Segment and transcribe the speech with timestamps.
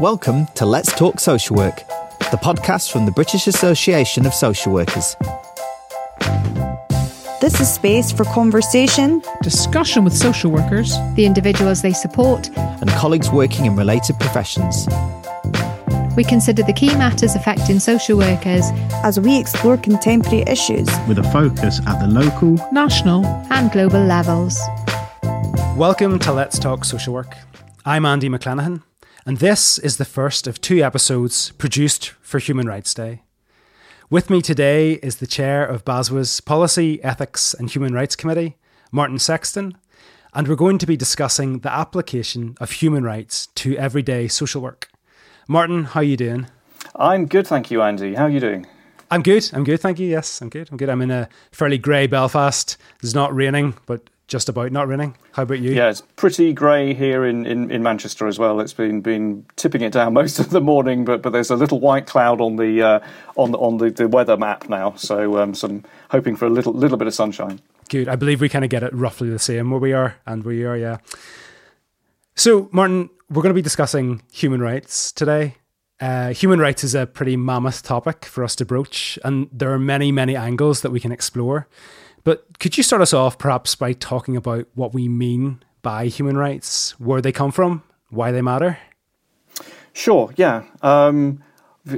[0.00, 1.78] Welcome to Let's Talk Social Work,
[2.30, 5.16] the podcast from the British Association of Social Workers.
[7.40, 13.28] This is space for conversation, discussion with social workers, the individuals they support, and colleagues
[13.32, 14.86] working in related professions.
[16.16, 18.66] We consider the key matters affecting social workers
[19.02, 24.60] as we explore contemporary issues with a focus at the local, national, and global levels.
[25.76, 27.36] Welcome to Let's Talk Social Work.
[27.84, 28.82] I'm Andy McClenaghan,
[29.28, 33.24] and this is the first of two episodes produced for Human Rights Day.
[34.08, 38.56] With me today is the chair of BASW's Policy, Ethics and Human Rights Committee,
[38.90, 39.76] Martin Sexton,
[40.32, 44.88] and we're going to be discussing the application of human rights to everyday social work.
[45.46, 46.46] Martin, how are you doing?
[46.96, 48.14] I'm good, thank you, Andy.
[48.14, 48.66] How are you doing?
[49.10, 49.50] I'm good.
[49.52, 50.08] I'm good, thank you.
[50.08, 50.70] Yes, I'm good.
[50.70, 50.88] I'm good.
[50.88, 52.78] I'm in a fairly grey Belfast.
[53.02, 55.16] It's not raining, but just about not raining.
[55.32, 55.72] How about you?
[55.72, 58.60] Yeah, it's pretty grey here in, in, in, Manchester as well.
[58.60, 61.80] It's been been tipping it down most of the morning, but but there's a little
[61.80, 63.00] white cloud on the uh,
[63.36, 64.94] on on the, the weather map now.
[64.94, 67.60] So um, so I'm hoping for a little little bit of sunshine.
[67.88, 68.06] Good.
[68.06, 70.54] I believe we kind of get it roughly the same where we are and where
[70.54, 70.76] you are.
[70.76, 70.98] Yeah.
[72.36, 75.56] So Martin, we're going to be discussing human rights today.
[76.00, 79.80] Uh, human rights is a pretty mammoth topic for us to broach, and there are
[79.80, 81.66] many, many angles that we can explore.
[82.28, 86.36] But could you start us off perhaps by talking about what we mean by human
[86.36, 88.76] rights, where they come from, why they matter?
[89.94, 90.64] Sure, yeah.
[90.82, 91.42] Um,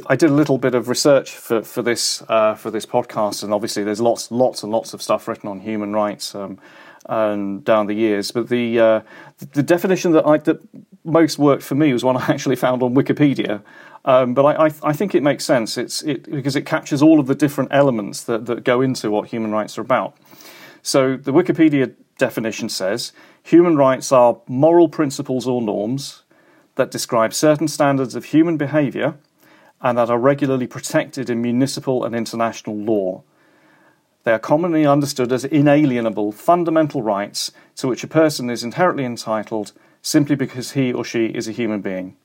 [0.06, 3.52] I did a little bit of research for, for this uh, for this podcast, and
[3.52, 7.94] obviously there's lots lots and lots of stuff written on human rights um, down the
[7.94, 8.30] years.
[8.30, 9.00] But the uh,
[9.54, 10.60] the definition that I, that
[11.10, 13.62] most worked for me was one I actually found on Wikipedia,
[14.04, 15.76] um, but I, I, I, think it makes sense.
[15.76, 19.28] It's it, because it captures all of the different elements that, that go into what
[19.28, 20.16] human rights are about.
[20.82, 26.22] So the Wikipedia definition says human rights are moral principles or norms
[26.76, 29.16] that describe certain standards of human behaviour
[29.82, 33.22] and that are regularly protected in municipal and international law.
[34.24, 39.72] They are commonly understood as inalienable fundamental rights to which a person is inherently entitled
[40.02, 42.16] simply because he or she is a human being.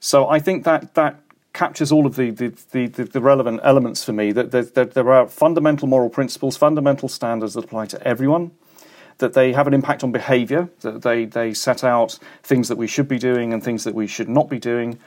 [0.00, 1.20] So I think that that
[1.52, 2.52] captures all of the the,
[2.86, 4.32] the, the relevant elements for me.
[4.32, 8.52] That there, that there are fundamental moral principles, fundamental standards that apply to everyone.
[9.18, 10.68] That they have an impact on behaviour.
[10.80, 14.06] That they they set out things that we should be doing and things that we
[14.06, 14.98] should not be doing,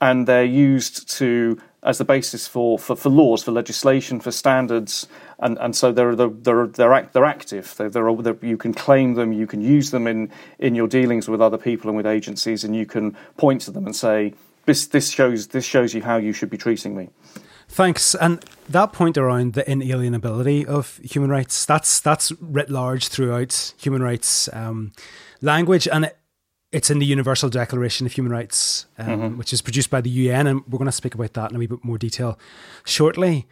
[0.00, 5.06] and they're used to as the basis for, for, for laws, for legislation, for standards,
[5.40, 7.74] and, and so they're they're they're they're, they're active.
[7.76, 11.28] They're, they're, they're, you can claim them, you can use them in in your dealings
[11.28, 14.34] with other people and with agencies, and you can point to them and say
[14.66, 17.08] this this shows this shows you how you should be treating me.
[17.68, 18.14] Thanks.
[18.14, 24.02] And that point around the inalienability of human rights, that's that's writ large throughout human
[24.02, 24.92] rights um,
[25.42, 26.18] language, and it,
[26.72, 29.38] it's in the Universal Declaration of Human Rights, um, mm-hmm.
[29.38, 31.58] which is produced by the UN, and we're going to speak about that in a
[31.58, 32.38] wee bit more detail
[32.84, 33.46] shortly.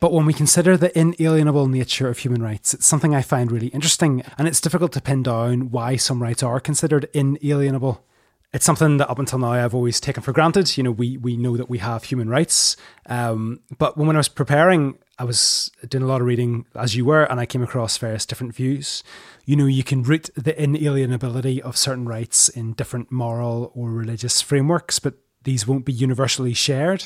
[0.00, 3.68] But when we consider the inalienable nature of human rights, it's something I find really
[3.68, 8.04] interesting, and it's difficult to pin down why some rights are considered inalienable
[8.52, 10.76] it's something that up until now I've always taken for granted.
[10.76, 14.28] You know, we we know that we have human rights, um, but when I was
[14.28, 17.96] preparing, I was doing a lot of reading as you were, and I came across
[17.98, 19.04] various different views.
[19.44, 24.40] You know, you can root the inalienability of certain rights in different moral or religious
[24.40, 27.04] frameworks, but these won't be universally shared.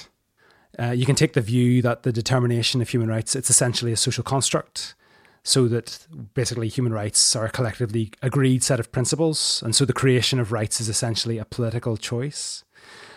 [0.79, 3.97] Uh, you can take the view that the determination of human rights it's essentially a
[3.97, 4.95] social construct
[5.45, 9.63] so that basically human rights are a collectively agreed set of principles.
[9.63, 12.65] And so the creation of rights is essentially a political choice.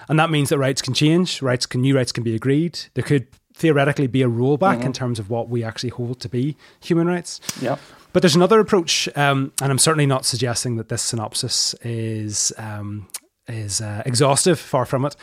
[0.09, 2.79] And that means that rights can change, rights can new rights can be agreed.
[2.95, 4.87] There could theoretically be a rollback mm-hmm.
[4.87, 7.39] in terms of what we actually hold to be human rights.
[7.61, 7.77] Yeah.
[8.13, 13.07] But there's another approach, um, and I'm certainly not suggesting that this synopsis is um,
[13.47, 14.59] is uh, exhaustive.
[14.59, 15.15] Far from it.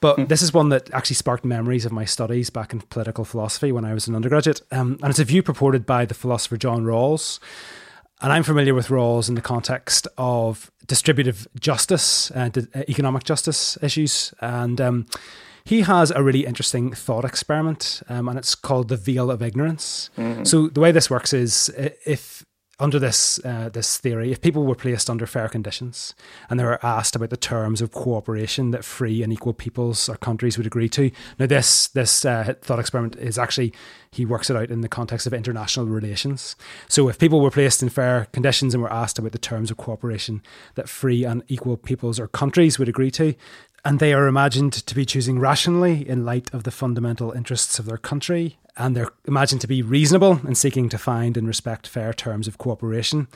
[0.00, 0.28] But mm.
[0.28, 3.84] this is one that actually sparked memories of my studies back in political philosophy when
[3.84, 4.62] I was an undergraduate.
[4.70, 7.38] Um, and it's a view purported by the philosopher John Rawls.
[8.22, 12.50] And I'm familiar with Rawls in the context of distributive justice, uh,
[12.88, 14.34] economic justice issues.
[14.40, 15.06] And um,
[15.64, 20.10] he has a really interesting thought experiment, um, and it's called the veil of ignorance.
[20.18, 20.44] Mm-hmm.
[20.44, 21.70] So the way this works is
[22.04, 22.44] if
[22.80, 26.14] under this uh, this theory, if people were placed under fair conditions
[26.48, 30.16] and they were asked about the terms of cooperation that free and equal peoples or
[30.16, 33.72] countries would agree to, now this this uh, thought experiment is actually
[34.12, 36.56] he works it out in the context of international relations.
[36.88, 39.76] So if people were placed in fair conditions and were asked about the terms of
[39.76, 40.42] cooperation
[40.74, 43.34] that free and equal peoples or countries would agree to,
[43.84, 47.86] and they are imagined to be choosing rationally in light of the fundamental interests of
[47.86, 52.12] their country and they're imagined to be reasonable in seeking to find and respect fair
[52.12, 53.28] terms of cooperation.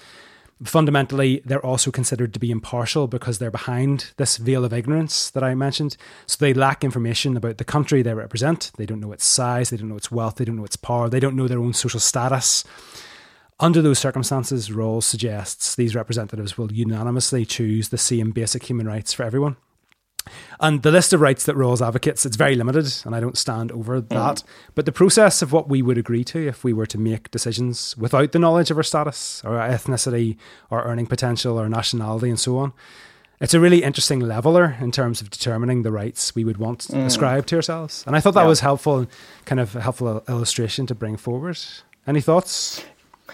[0.62, 5.42] fundamentally, they're also considered to be impartial because they're behind this veil of ignorance that
[5.42, 5.96] I mentioned.
[6.26, 8.70] So they lack information about the country they represent.
[8.78, 11.10] They don't know its size, they don't know its wealth, they don't know its power,
[11.10, 12.64] they don't know their own social status.
[13.60, 19.12] Under those circumstances, Rawls suggests these representatives will unanimously choose the same basic human rights
[19.12, 19.56] for everyone.
[20.60, 23.70] And the list of rights that Rawls advocates, it's very limited, and I don't stand
[23.72, 24.08] over mm.
[24.08, 24.42] that.
[24.74, 27.96] But the process of what we would agree to if we were to make decisions
[27.96, 30.36] without the knowledge of our status, or our ethnicity,
[30.70, 32.72] or earning potential, or nationality, and so on,
[33.40, 37.04] it's a really interesting leveler in terms of determining the rights we would want mm.
[37.04, 38.04] ascribed to ourselves.
[38.06, 38.48] And I thought that yeah.
[38.48, 39.06] was helpful,
[39.44, 41.58] kind of a helpful illustration to bring forward.
[42.06, 42.84] Any thoughts?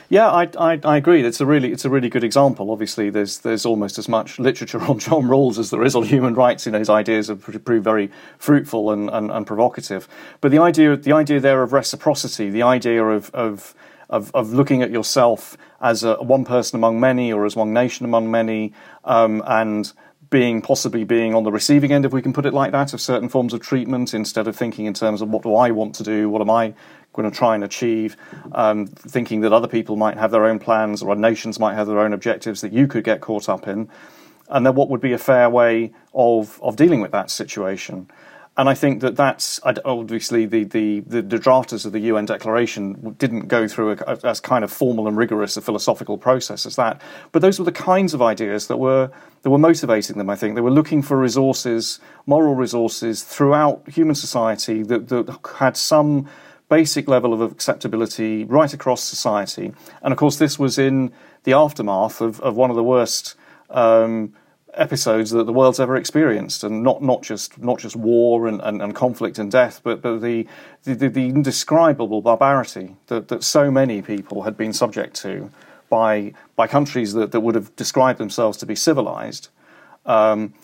[0.09, 1.25] Yeah, I, I, I, agree.
[1.25, 2.71] It's a really it's a really good example.
[2.71, 6.35] Obviously, there's there's almost as much literature on John Rawls as there is on human
[6.35, 6.67] rights.
[6.67, 10.09] You know, his ideas have proved very fruitful and, and, and provocative.
[10.41, 13.75] But the idea the idea there of reciprocity, the idea of of
[14.09, 18.05] of, of looking at yourself as a, one person among many or as one nation
[18.05, 18.73] among many,
[19.05, 19.93] um, and
[20.31, 23.01] being possibly being on the receiving end, if we can put it like that, of
[23.01, 26.05] certain forms of treatment instead of thinking in terms of what do I want to
[26.05, 26.75] do, what am I
[27.13, 28.17] going to try and achieve,
[28.53, 31.99] um, thinking that other people might have their own plans or nations might have their
[31.99, 33.89] own objectives that you could get caught up in,
[34.49, 38.09] and then what would be a fair way of of dealing with that situation.
[38.57, 43.15] And I think that that's obviously the, the, the, the drafters of the UN Declaration
[43.17, 47.01] didn't go through a, as kind of formal and rigorous a philosophical process as that.
[47.33, 49.11] But those were the kinds of ideas that were
[49.43, 50.29] that were motivating them.
[50.29, 55.77] I think they were looking for resources, moral resources throughout human society that, that had
[55.77, 56.29] some
[56.71, 59.73] basic level of acceptability right across society.
[60.03, 61.13] And of course, this was in
[61.45, 63.35] the aftermath of, of one of the worst
[63.69, 64.33] um,
[64.75, 68.81] episodes that the world's ever experienced, and not, not just not just war and, and,
[68.81, 70.47] and conflict and death, but, but the,
[70.85, 75.51] the, the indescribable barbarity that, that so many people had been subject to
[75.89, 79.49] by by countries that, that would have described themselves to be civilized.
[80.07, 80.55] Um,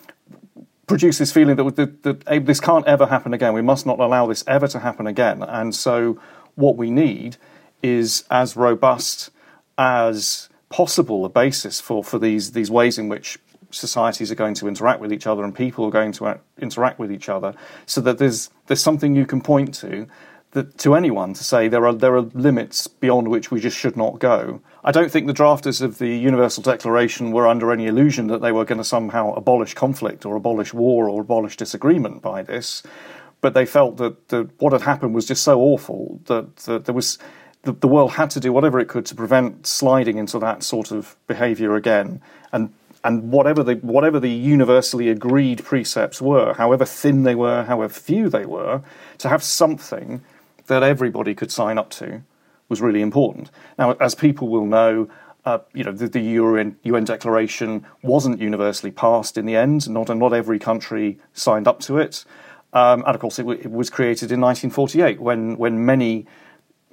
[0.87, 3.53] produce this feeling that, that, that, this can't ever happen again.
[3.53, 5.43] We must not allow this ever to happen again.
[5.43, 6.19] And so,
[6.55, 7.37] what we need
[7.83, 9.29] is as robust
[9.77, 13.37] as possible a basis for, for these, these ways in which
[13.69, 17.11] societies are going to interact with each other and people are going to interact with
[17.11, 17.53] each other
[17.85, 20.07] so that there's, there's something you can point to
[20.57, 23.95] that, to anyone to say there are, there are limits beyond which we just should
[23.95, 24.59] not go.
[24.83, 28.51] I don't think the drafters of the Universal Declaration were under any illusion that they
[28.51, 32.81] were going to somehow abolish conflict or abolish war or abolish disagreement by this,
[33.39, 37.19] but they felt that, what had happened was just so awful that, that there was
[37.61, 40.91] the, the world had to do whatever it could to prevent sliding into that sort
[40.91, 42.21] of behaviour again,
[42.51, 47.93] and and whatever the whatever the universally agreed precepts were, however thin they were, however
[47.93, 48.81] few they were,
[49.19, 50.21] to have something
[50.67, 52.21] that everybody could sign up to
[52.69, 53.49] was really important.
[53.77, 55.09] Now, as people will know,
[55.45, 59.89] uh, you know, the, the UN, UN, declaration wasn't universally passed in the end.
[59.89, 62.25] Not, not every country signed up to it.
[62.73, 66.25] Um, and of course, it, w- it, was created in 1948 when, when many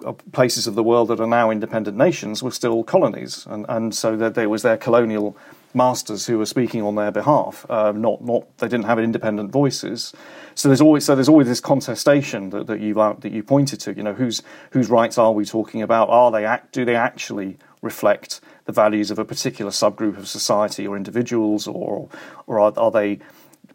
[0.07, 3.45] uh, places of the world that are now independent nations were still colonies.
[3.51, 5.37] And, and so that there was their colonial
[5.75, 7.67] masters who were speaking on their behalf.
[7.69, 10.13] Um, not, not, they didn't have independent voices.
[10.55, 13.95] So there's always so there's always this contestation that, that you that you pointed to.
[13.95, 16.09] You know, whose whose rights are we talking about?
[16.11, 16.73] Are they act?
[16.73, 22.09] Do they actually reflect the values of a particular subgroup of society or individuals, or
[22.47, 23.19] or are, are they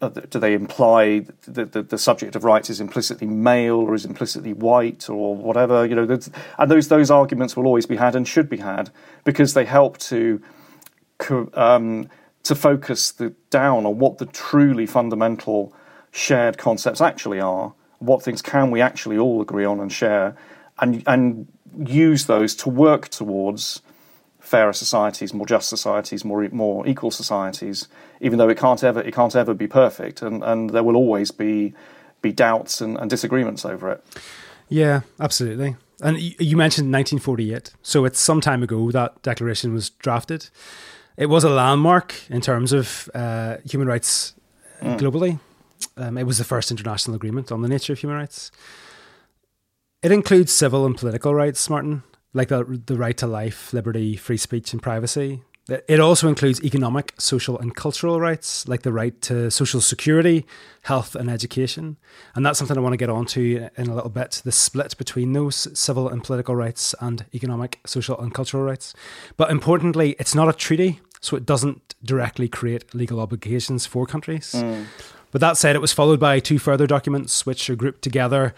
[0.00, 4.06] uh, do they imply that the, the, subject of rights is implicitly male or is
[4.06, 5.84] implicitly white or whatever?
[5.84, 6.18] You know,
[6.58, 8.90] and those those arguments will always be had and should be had
[9.24, 10.40] because they help to
[11.54, 12.08] um,
[12.42, 15.74] to focus the, down on what the truly fundamental
[16.10, 17.74] shared concepts actually are.
[17.98, 20.36] What things can we actually all agree on and share,
[20.78, 21.46] and and
[21.86, 23.82] use those to work towards
[24.38, 27.88] fairer societies, more just societies, more more equal societies.
[28.20, 31.30] Even though it can't ever it can't ever be perfect, and, and there will always
[31.30, 31.74] be
[32.22, 34.04] be doubts and, and disagreements over it.
[34.68, 35.76] Yeah, absolutely.
[36.02, 40.48] And you mentioned 1948, so it's some time ago that declaration was drafted.
[41.20, 44.34] It was a landmark in terms of uh, human rights
[44.80, 44.98] mm.
[44.98, 45.38] globally.
[45.98, 48.50] Um, it was the first international agreement on the nature of human rights.
[50.02, 54.38] It includes civil and political rights, Martin, like the, the right to life, liberty, free
[54.38, 55.42] speech, and privacy.
[55.68, 60.46] It also includes economic, social, and cultural rights, like the right to social security,
[60.84, 61.98] health, and education.
[62.34, 65.34] And that's something I want to get onto in a little bit the split between
[65.34, 68.94] those civil and political rights and economic, social, and cultural rights.
[69.36, 74.52] But importantly, it's not a treaty, so it doesn't directly create legal obligations for countries.
[74.56, 74.86] Mm.
[75.30, 78.54] But that said, it was followed by two further documents, which are grouped together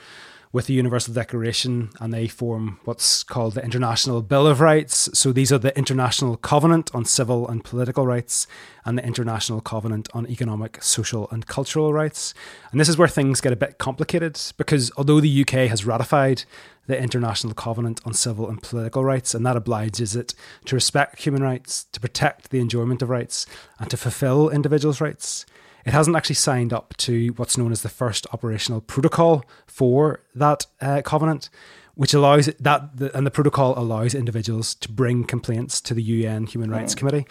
[0.52, 5.08] with the Universal Declaration and they form what's called the International Bill of Rights.
[5.18, 8.46] So these are the International Covenant on Civil and Political Rights
[8.84, 12.34] and the International Covenant on Economic, Social and Cultural Rights.
[12.70, 16.44] And this is where things get a bit complicated because although the UK has ratified
[16.86, 21.42] the International Covenant on Civil and Political Rights, and that obliges it to respect human
[21.42, 23.46] rights, to protect the enjoyment of rights,
[23.78, 25.46] and to fulfill individuals' rights
[25.84, 30.66] it hasn't actually signed up to what's known as the first optional protocol for that
[30.80, 31.50] uh, covenant,
[31.94, 36.46] which allows that, the, and the protocol allows individuals to bring complaints to the UN
[36.46, 37.26] Human Rights Committee.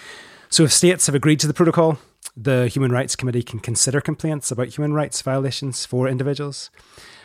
[0.50, 1.98] So if states have agreed to the protocol,
[2.36, 6.70] the Human Rights Committee can consider complaints about human rights violations for individuals.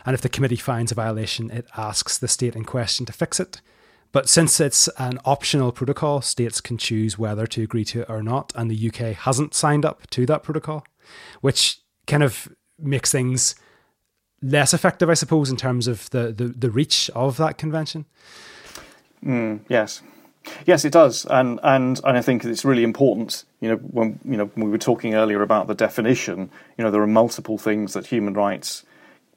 [0.04, 3.40] And if the committee finds a violation, it asks the state in question to fix
[3.40, 3.61] it.
[4.12, 8.23] But since it's an optional protocol, states can choose whether to agree to it or
[8.23, 8.52] not.
[8.54, 10.87] And the UK hasn't signed up to that protocol
[11.40, 12.48] which kind of
[12.78, 13.54] makes things
[14.42, 18.04] less effective, I suppose, in terms of the, the, the reach of that convention.
[19.25, 20.02] Mm, yes.
[20.64, 23.44] Yes, it does, and, and and I think it's really important.
[23.60, 27.02] You know, when you know we were talking earlier about the definition, you know, there
[27.02, 28.84] are multiple things that human rights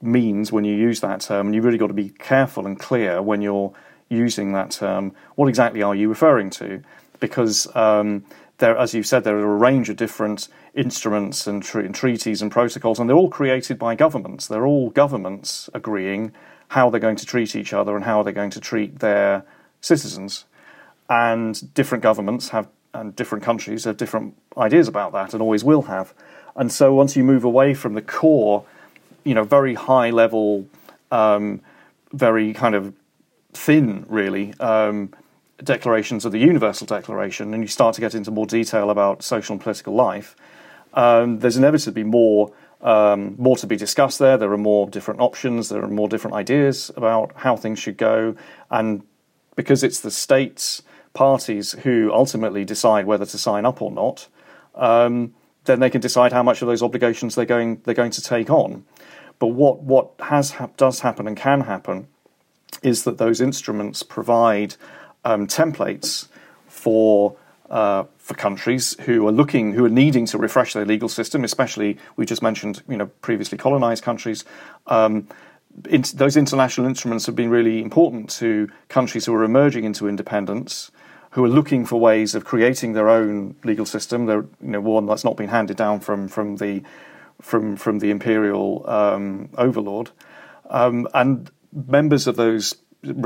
[0.01, 3.23] means when you use that term, and you've really got to be careful and clear
[3.23, 3.73] when you're
[4.09, 5.13] using that term.
[5.35, 6.81] What exactly are you referring to?
[7.19, 8.23] Because um,
[8.59, 12.51] there, as you've said, there are a range of different instruments and, and, treaties and
[12.51, 14.47] protocols, and they're all created by governments.
[14.47, 16.31] They're all governments agreeing
[16.69, 19.43] how they're going to treat each other and how they're going to treat their
[19.81, 20.45] citizens.
[21.09, 25.83] And different governments have, and different countries have different ideas about that, and always will
[25.83, 26.13] have.
[26.55, 28.65] And so, once you move away from the core,
[29.23, 30.67] you know, very high level,
[31.11, 31.61] um,
[32.13, 32.93] very kind of
[33.53, 34.53] thin, really.
[34.59, 35.13] Um,
[35.63, 39.53] declarations of the Universal Declaration, and you start to get into more detail about social
[39.53, 40.35] and political life,
[40.93, 42.51] um, there's inevitably more
[42.81, 44.37] um, more to be discussed there.
[44.37, 45.67] There are more different options.
[45.67, 48.35] There are more different ideas about how things should go,
[48.69, 49.03] and
[49.55, 50.81] because it's the states
[51.13, 54.27] parties who ultimately decide whether to sign up or not,
[54.75, 55.33] um,
[55.65, 58.49] then they can decide how much of those obligations they're going they're going to take
[58.49, 58.85] on.
[59.39, 62.07] But what what has does happen and can happen
[62.81, 64.75] is that those instruments provide
[65.25, 66.27] um, templates
[66.67, 67.35] for
[67.69, 71.97] uh, for countries who are looking, who are needing to refresh their legal system, especially
[72.15, 74.43] we just mentioned, you know, previously colonized countries.
[74.87, 75.27] Um,
[75.87, 80.91] in, those international instruments have been really important to countries who are emerging into independence,
[81.31, 84.25] who are looking for ways of creating their own legal system.
[84.25, 86.81] They're, you know, one that's not been handed down from from the
[87.41, 90.09] from from the imperial um, overlord,
[90.69, 92.75] um, and members of those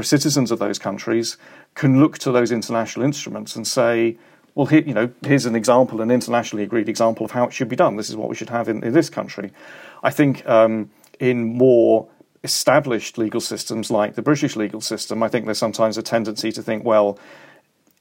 [0.01, 1.37] citizens of those countries
[1.75, 4.17] can look to those international instruments and say,
[4.55, 7.69] well, here, you know, here's an example, an internationally agreed example of how it should
[7.69, 7.95] be done.
[7.95, 9.51] This is what we should have in, in this country.
[10.03, 12.07] I think um, in more
[12.43, 16.61] established legal systems like the British legal system, I think there's sometimes a tendency to
[16.61, 17.17] think, well,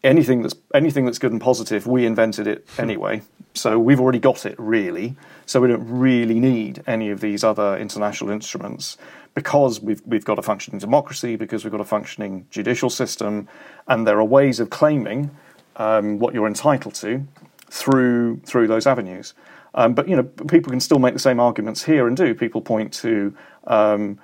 [0.05, 3.23] anything that's anything that's good and positive, we invented it anyway.
[3.55, 5.17] So we've already got it, really.
[5.47, 8.97] So we don't really need any of these other international instruments
[9.35, 13.49] because we've we've got a functioning democracy, because we've got a functioning judicial system,
[13.89, 15.31] and there are ways of claiming
[15.77, 17.27] um, what you're entitled to
[17.71, 19.35] through through those avenues.
[19.75, 22.35] Um, but you know, people can still make the same arguments here and do.
[22.35, 23.35] People point to
[23.67, 24.19] um,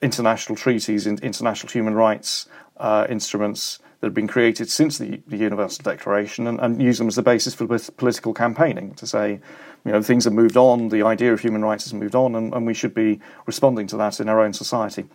[0.00, 5.38] international treaties, in, international human rights uh, instruments that have been created since the, the
[5.38, 9.40] Universal Declaration, and, and, use them as the basis for political campaigning to say,
[9.86, 12.52] you know, things have moved on, the idea of human rights has moved on, and,
[12.52, 15.06] and we should be responding to that in our own society.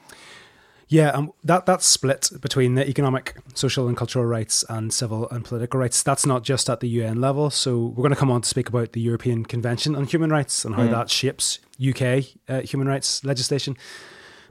[0.88, 5.46] Yeah, and that that split between the economic, social, and cultural rights and civil and
[5.46, 7.51] political rights, that's not just at the UN level.
[7.51, 10.65] So we're going to come on to speak about the European Convention on Human Rights
[10.65, 10.89] and how mm.
[10.89, 13.77] that shapes UK uh, human rights legislation.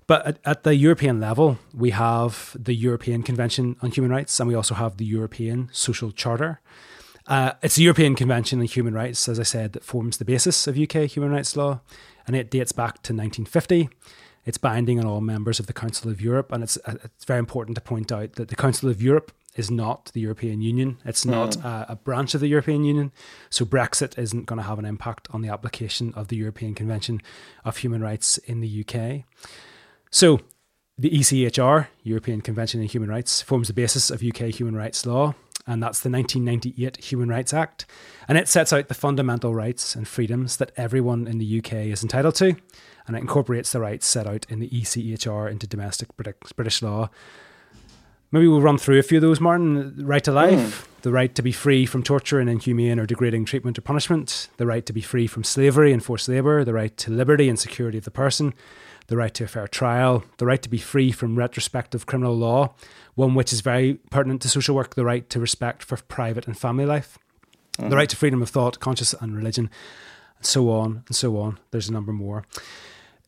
[0.09, 4.49] But at, at, the European level, we have the European Convention on Human Rights and
[4.49, 6.61] we also have the European Social Charter.
[7.27, 10.67] Uh, it's the European Convention on Human Rights, as I said, that forms the basis
[10.67, 11.81] of UK human rights law,
[12.27, 13.91] and it dates back to 1950.
[14.47, 17.39] It's binding on all members of the Council of Europe, and it's uh, it's very
[17.39, 20.97] important to point out that the Council of Europe is not the European Union.
[21.05, 21.65] It's not mm.
[21.67, 23.13] a, a, branch of the European Union.
[23.51, 27.21] So Brexit isn't going to have an impact on the application of the European Convention
[27.65, 29.25] of Human Rights in the UK.
[30.11, 30.41] So
[30.97, 35.35] the ECHR, European Convention on Human Rights, forms the basis of UK human rights law
[35.69, 37.85] and that's the 1998 Human Rights Act.
[38.27, 42.03] And it sets out the fundamental rights and freedoms that everyone in the UK is
[42.03, 42.57] entitled to,
[43.07, 47.11] and it incorporates the rights set out in the ECHR into domestic British law.
[48.33, 49.97] Maybe we'll run through a few of those, Martin.
[49.97, 51.03] The right to life, mm.
[51.03, 54.67] the right to be free from torture and inhumane or degrading treatment or punishment, the
[54.67, 57.99] right to be free from slavery and forced labour, the right to liberty and security
[57.99, 58.55] of the person,
[59.09, 62.75] the right to a fair trial, the right to be free from retrospective criminal law,
[63.15, 66.57] one which is very pertinent to social work, the right to respect for private and
[66.57, 67.19] family life,
[67.79, 67.91] mm.
[67.91, 69.71] the right to freedom of thought, conscience, and religion,
[70.37, 71.59] and so on and so on.
[71.71, 72.45] There's a number more.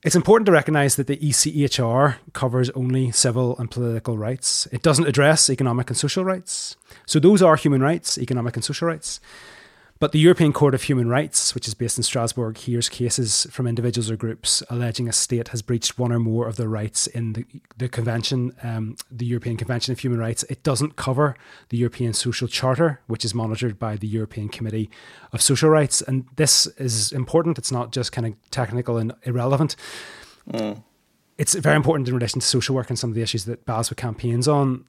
[0.03, 4.67] It's important to recognise that the ECHR covers only civil and political rights.
[4.73, 6.77] It doesn't address economic and social rights.
[7.05, 9.21] So those are human rights, economic and social rights.
[10.01, 13.67] But the European Court of Human Rights, which is based in Strasbourg, hears cases from
[13.67, 17.35] individuals or groups alleging a state has breached one or more of their rights in
[17.35, 17.45] the,
[17.77, 20.43] the Convention, um, the European Convention of Human Rights.
[20.45, 21.37] It doesn't cover
[21.69, 24.89] the European Social Charter, which is monitored by the European Committee
[25.35, 26.01] of Social Rights.
[26.01, 27.59] And this is important.
[27.59, 29.77] It's not just kind of technical and irrelevant.
[30.51, 30.83] Mm.
[31.37, 33.97] It's very important in relation to social work and some of the issues that BASW
[33.99, 34.87] campaigns on.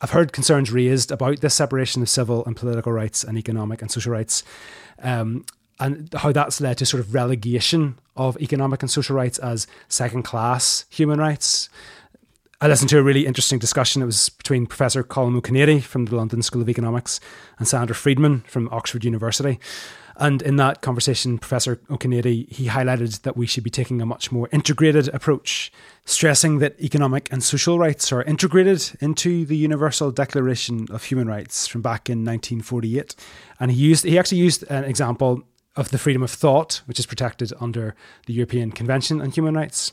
[0.00, 3.90] I've heard concerns raised about this separation of civil and political rights and economic and
[3.90, 4.44] social rights,
[5.02, 5.44] um,
[5.80, 10.22] and how that's led to sort of relegation of economic and social rights as second
[10.22, 11.68] class human rights.
[12.60, 14.02] I listened to a really interesting discussion.
[14.02, 17.20] It was between Professor Colm Cinnéide from the London School of Economics
[17.58, 19.60] and Sandra Fredman from Oxford University.
[20.20, 24.32] And in that conversation, Professor Ó he highlighted that we should be taking a much
[24.32, 25.72] more integrated approach,
[26.04, 31.68] stressing that economic and social rights are integrated into the Universal Declaration of Human Rights
[31.68, 33.14] from back in 1948.
[33.60, 35.44] And he used he actually used an example
[35.76, 37.94] of the freedom of thought, which is protected under
[38.26, 39.92] the European Convention on Human Rights.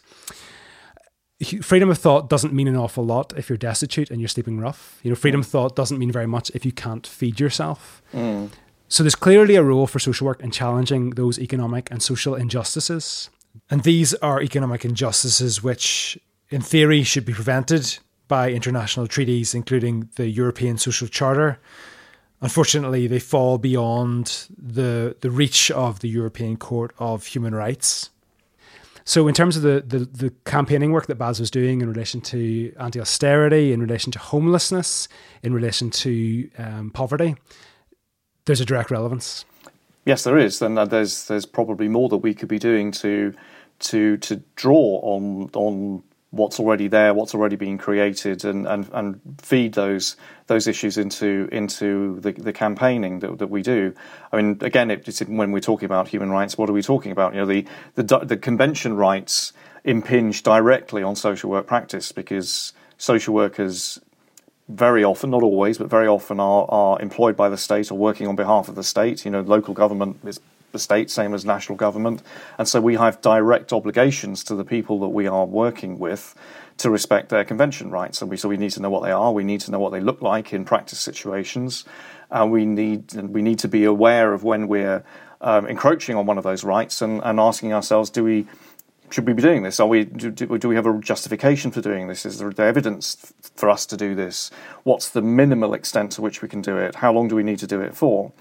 [1.62, 5.00] Freedom of thought doesn't mean an awful lot if you're destitute and you're sleeping rough.
[5.04, 8.02] You know, freedom of thought doesn't mean very much if you can't feed yourself.
[8.12, 8.50] Mm.
[8.88, 13.30] So there's clearly a role for social work in challenging those economic and social injustices.
[13.70, 20.10] And these are economic injustices which, in theory, should be prevented by international treaties, including
[20.16, 21.60] the European Social Charter.
[22.42, 28.10] Unfortunately, they fall beyond the, the reach of the European Court of Human Rights.
[29.08, 32.22] So, in terms of the, the, the campaigning work that Baz was doing in relation
[32.22, 35.08] to anti austerity, in relation to homelessness,
[35.44, 37.36] in relation to um, poverty,
[38.46, 39.46] there's a direct relevance.
[40.06, 43.34] Yes, there is, and there's there's probably more that we could be doing to
[43.80, 46.04] to to draw on on
[46.36, 51.48] what's already there, what's already being created, and, and, and feed those those issues into
[51.52, 53.94] into the, the campaigning that, that we do.
[54.32, 57.34] I mean, again, it, when we're talking about human rights, what are we talking about?
[57.34, 59.54] You know, the the, the convention rights
[59.84, 64.00] impinge directly on social work practice because social workers
[64.68, 68.28] very often, not always, but very often are, are employed by the state or working
[68.28, 69.26] on behalf of the state.
[69.26, 70.40] You know, local government is
[70.72, 72.22] the state, same as national government.
[72.58, 76.36] And so we have direct obligations to the people that we are working with
[76.78, 78.22] to respect their convention rights.
[78.22, 79.92] And we, so we need to know what they are, we need to know what
[79.92, 81.86] they look like in practice situations.
[82.32, 85.04] And we need, we need to be aware of when we're
[85.42, 88.48] um, encroaching on one of those rights and, and asking ourselves, do we
[89.10, 89.80] should we be doing this?
[89.80, 92.26] Are we do, do, we have a justification for doing this?
[92.26, 94.52] Is there evidence for us to do this?
[94.84, 96.96] What's the minimal extent to which we can do it?
[96.96, 98.32] How long do we need to do it for?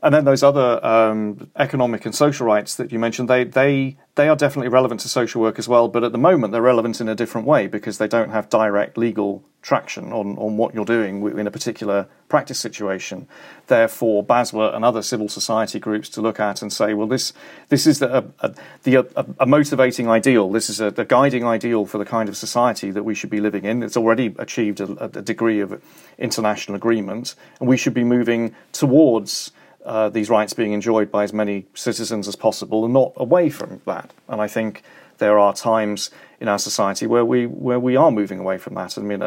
[0.00, 4.28] And then those other um, economic and social rights that you mentioned, they, they, they
[4.28, 7.08] are definitely relevant to social work as well, but at the moment they're relevant in
[7.08, 11.22] a different way because they don't have direct legal traction on, on what you're doing
[11.38, 13.28] in a particular practice situation.
[13.66, 17.34] Therefore, BASW and other civil society groups to look at and say, well, this,
[17.68, 18.54] this is the, a,
[18.84, 22.36] the, a, a motivating ideal, this is a, a, guiding ideal for the kind of
[22.36, 23.82] society that we should be living in.
[23.82, 25.82] It's already achieved a, a degree of
[26.16, 29.52] international agreement, and we should be moving towards
[29.84, 33.82] uh, these rights being enjoyed by as many citizens as possible and not away from
[33.84, 34.14] that.
[34.28, 34.82] And I think
[35.18, 38.96] there are times in our society where we where we are moving away from that.
[38.96, 39.22] I mean,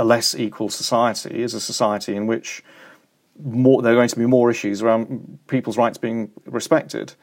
[0.00, 2.62] a, less equal society is a society in which
[3.42, 7.14] more, there are going to be more issues around people's rights being respected.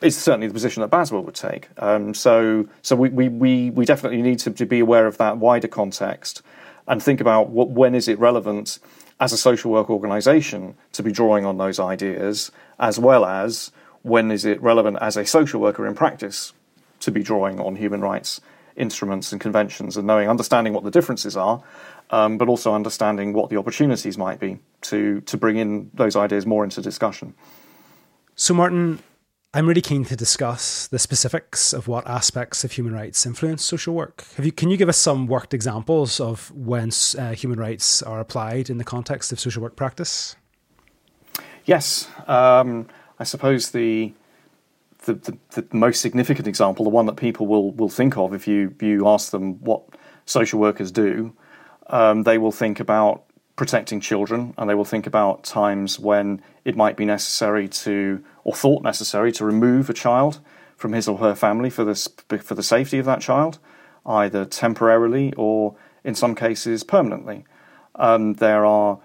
[0.00, 1.68] It's certainly the position that BASW would take.
[1.78, 5.38] Um, so, so we, we, we, we definitely need to, to be aware of that
[5.38, 6.42] wider context
[6.88, 8.78] and think about what, when is it relevant
[9.20, 12.50] as a social work organisation to be drawing on those ideas,
[12.80, 13.70] as well as
[14.02, 16.52] when is it relevant as a social worker in practice
[16.98, 18.40] to be drawing on human rights
[18.76, 21.62] instruments and conventions and knowing, understanding what the differences are,
[22.10, 26.46] um, but also understanding what the opportunities might be to to bring in those ideas
[26.46, 27.34] more into discussion.
[28.34, 28.98] So, Martin,
[29.54, 33.94] I'm really keen to discuss the specifics of what aspects of human rights influence social
[33.94, 34.24] work.
[34.36, 38.18] Have you, can you give us some worked examples of when uh, human rights are
[38.18, 40.36] applied in the context of social work practice?
[41.66, 44.14] Yes, um, I suppose the,
[45.04, 48.46] the, the the most significant example, the one that people will will think of if
[48.46, 49.82] you you ask them what
[50.26, 51.34] social workers do,
[51.88, 53.24] um, they will think about
[53.56, 58.54] protecting children, and they will think about times when it might be necessary to, or
[58.54, 60.40] thought necessary, to remove a child
[60.76, 61.94] from his or her family for the
[62.38, 63.58] for the safety of that child,
[64.06, 67.44] either temporarily or in some cases permanently.
[67.94, 68.98] Um, there are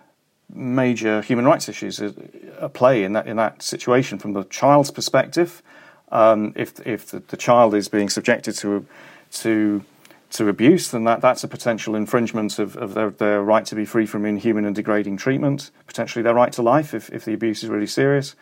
[0.50, 5.62] major human rights issues at play in that in that situation from the child's perspective.
[6.10, 8.86] Um, if if the, the, child is being subjected to
[9.32, 9.84] to
[10.30, 13.86] to abuse, then that, that's a potential infringement of, of their, their right to be
[13.86, 17.63] free from inhuman and degrading treatment, potentially their right to life if, if the abuse
[17.63, 18.36] is really serious.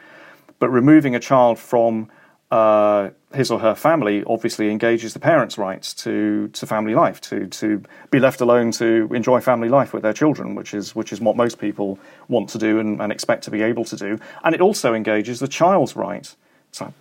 [0.57, 2.09] But removing a child from
[2.49, 7.47] uh, his or her family obviously engages the parents' rights to, to family life, to,
[7.47, 11.19] to be left alone to enjoy family life with their children, which is, which is
[11.19, 14.19] what most people want to do and, and expect to be able to do.
[14.43, 16.33] And it also engages the child's right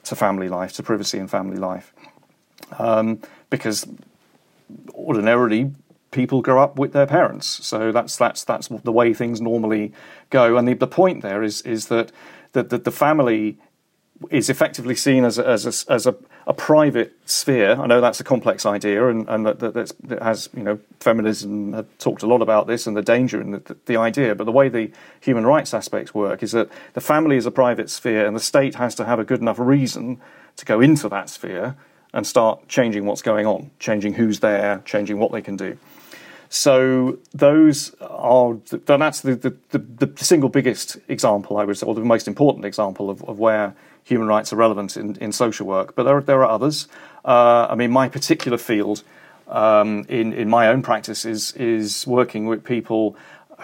[0.05, 1.93] to, family life, to privacy and family life.
[2.79, 3.87] Um, because
[4.95, 5.73] ordinarily
[6.11, 9.93] people grow up with their parents, so that's that's that's the way things normally
[10.31, 10.57] go.
[10.57, 12.13] And the, the point there is is that
[12.53, 13.59] that, that the family
[14.31, 16.15] is effectively seen as a, as a, as a,
[16.47, 17.73] a, private sphere.
[17.73, 21.87] I know that's a complex idea, and, and that, that, that has you know feminism
[21.99, 24.35] talked a lot about this and the danger in the, the, idea.
[24.35, 27.91] But the way the human rights aspects work is that the family is a private
[27.91, 30.21] sphere, and the state has to have a good enough reason
[30.57, 31.77] to go into that sphere
[32.13, 35.77] and start changing what's going on, changing who's there, changing what they can do.
[36.49, 41.97] So those are that's the, the, the, the single biggest example I would say, or
[41.97, 43.75] the most important example of, of where
[44.05, 45.95] human rights are relevant in, in social work.
[45.97, 46.89] But there, there are others.
[47.25, 49.03] Uh, I mean, my particular field
[49.49, 53.17] um, in, in my own practice is, is working with people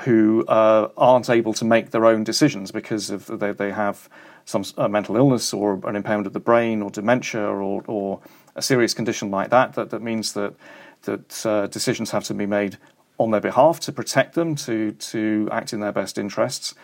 [0.04, 4.08] who uh, aren't able to make their own decisions because of they, they have
[4.44, 8.20] some mental illness or an impairment of the brain or dementia or, or
[8.56, 9.74] a serious condition like that.
[9.74, 10.54] That, that means that,
[11.02, 12.78] that uh, decisions have to be made
[13.18, 16.74] on their behalf to protect them, to, to act in their best interests.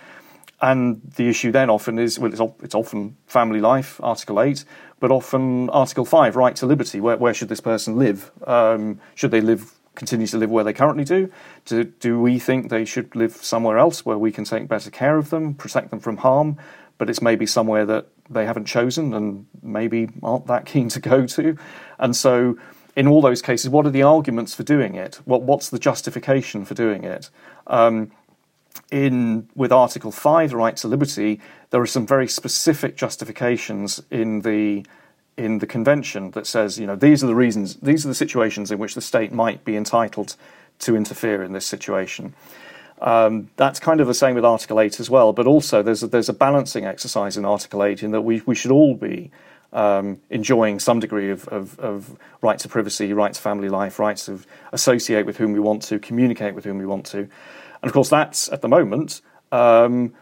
[0.61, 4.65] And the issue then often is well, it's, it's, often family life, Article 8,
[5.01, 7.01] but often Article 5, right to liberty.
[7.01, 8.31] Where, where should this person live?
[8.47, 11.31] Um, should they live, continue to live where they currently do?
[11.67, 11.85] do?
[11.85, 15.29] Do we think they should live somewhere else where we can take better care of
[15.29, 16.57] them, protect them from harm?
[16.97, 21.27] But it's maybe somewhere that they haven't chosen and maybe aren't that keen to go
[21.27, 21.59] to.
[21.99, 22.57] And so,
[22.97, 25.17] in all those cases, what are the arguments for doing it?
[25.27, 27.29] What, what's the justification for doing it?
[27.67, 28.11] Um,
[28.91, 34.85] in with Article Five, right to liberty, there are some very specific justifications in the
[35.37, 38.71] in the convention that says, you know, these are the reasons, these are the situations
[38.71, 40.35] in which the state might be entitled
[40.79, 42.35] to interfere in this situation.
[43.03, 46.07] Um, that's kind of the same with Article 8 as well, but also there's a,
[46.07, 49.31] there's a balancing exercise in Article 8 in that we, we should all be
[49.73, 54.27] um, enjoying some degree of, of, of, right to privacy, right to family life, rights
[54.27, 54.41] to
[54.73, 57.29] associate with whom we want to, communicate with whom we want to.
[57.87, 59.21] And of course, that's at the moment
[59.53, 60.13] um,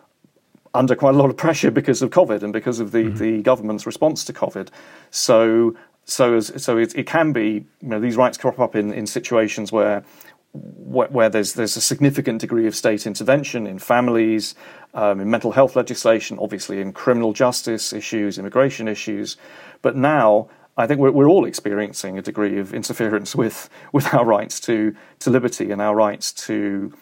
[0.75, 3.17] under quite a lot of pressure because of COVID and because of the, mm-hmm.
[3.17, 4.69] the government's response to COVID.
[5.11, 5.75] So,
[6.05, 9.07] so, as, so it, it, can be, you know, these rights crop up in, in
[9.07, 10.05] situations where,
[10.53, 14.55] where, where there's, there's a significant degree of state intervention in families,
[14.93, 19.39] um, in mental health legislation, obviously in criminal justice issues, immigration issues.
[19.81, 24.27] But now, I think we're, we're, all experiencing a degree of interference with, with our
[24.27, 26.93] rights to, to liberty and our rights to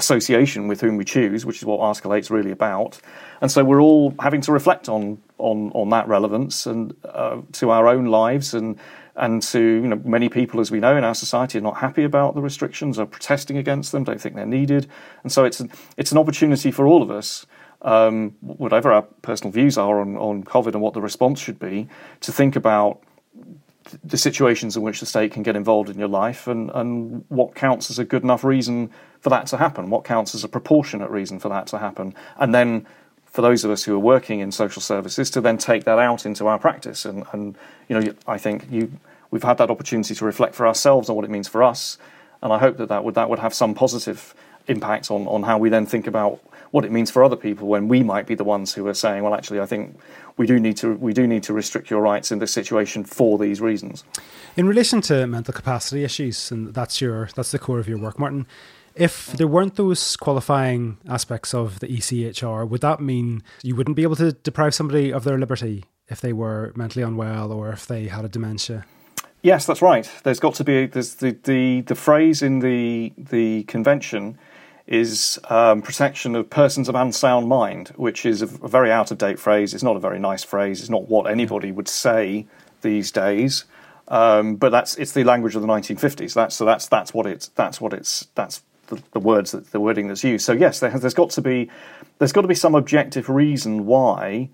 [0.00, 3.00] association with whom we choose, which is what Article 8 is really about.
[3.40, 7.70] And so we're all having to reflect on on, on that relevance and uh, to
[7.70, 8.78] our own lives and
[9.16, 12.04] and to you know many people as we know in our society are not happy
[12.04, 14.86] about the restrictions, are protesting against them, don't think they're needed,
[15.22, 17.46] and so it's an, it's an opportunity for all of us.
[17.82, 21.88] Um, whatever our personal views are on, on COVID and what the response should be,
[22.20, 23.02] to think about
[24.04, 27.54] the situations in which the state can get involved in your life and, and what
[27.54, 31.10] counts as a good enough reason for that to happen, what counts as a proportionate
[31.10, 32.14] reason for that to happen.
[32.38, 32.86] And then
[33.26, 36.26] for those of us who are working in social services to then take that out
[36.26, 37.04] into our practice.
[37.04, 37.56] And, and
[37.88, 38.90] you know, I think you,
[39.30, 41.98] we've had that opportunity to reflect for ourselves on what it means for us.
[42.42, 44.34] And I hope that that would, that would have some positive
[44.66, 47.88] impact on, on how we then think about what it means for other people when
[47.88, 49.98] we might be the ones who are saying, well, actually, I think
[50.36, 53.38] we do need to we do need to restrict your rights in this situation for
[53.38, 54.04] these reasons.
[54.56, 58.18] In relation to mental capacity issues, and that's your that's the core of your work,
[58.18, 58.46] Martin.
[58.94, 64.02] If there weren't those qualifying aspects of the ECHR, would that mean you wouldn't be
[64.02, 68.08] able to deprive somebody of their liberty if they were mentally unwell or if they
[68.08, 68.84] had a dementia?
[69.42, 70.10] Yes, that's right.
[70.22, 74.38] There's got to be there's the, the, the phrase in the the convention
[74.90, 79.38] is um, protection of persons of unsound mind, which is a, very out of date
[79.38, 79.72] phrase.
[79.72, 80.80] It's not a very nice phrase.
[80.80, 82.46] It's not what anybody would say
[82.82, 83.64] these days.
[84.08, 86.34] Um, but that's it's the language of the 1950s.
[86.34, 89.78] That's so that's that's what it's that's what it's that's the, the words that the
[89.78, 90.44] wording that's used.
[90.44, 91.70] So yes, there has, there's got to be
[92.18, 94.50] there's got to be some objective reason why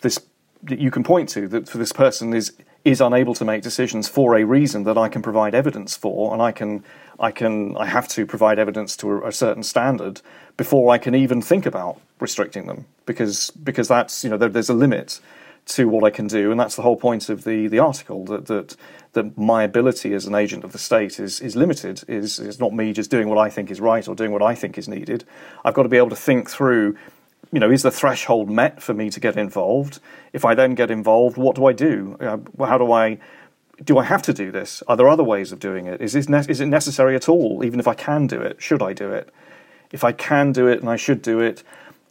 [0.00, 0.18] this
[0.62, 2.54] that you can point to that for this person is
[2.86, 6.40] is unable to make decisions for a reason that I can provide evidence for, and
[6.40, 6.84] I can,
[7.18, 10.20] I can, I have to provide evidence to a, a certain standard
[10.56, 14.70] before I can even think about restricting them, because because that's you know there, there's
[14.70, 15.18] a limit
[15.66, 18.46] to what I can do, and that's the whole point of the the article that
[18.46, 18.76] that
[19.14, 22.04] that my ability as an agent of the state is is limited.
[22.06, 24.54] Is is not me just doing what I think is right or doing what I
[24.54, 25.24] think is needed.
[25.64, 26.96] I've got to be able to think through
[27.52, 30.00] you know, is the threshold met for me to get involved?
[30.32, 32.16] If I then get involved, what do I do?
[32.20, 33.18] Uh, how do I
[33.84, 34.82] do I have to do this?
[34.88, 36.00] Are there other ways of doing it?
[36.00, 37.64] Is this ne- is it necessary at all?
[37.64, 39.32] Even if I can do it, should I do it?
[39.92, 41.62] If I can do it and I should do it,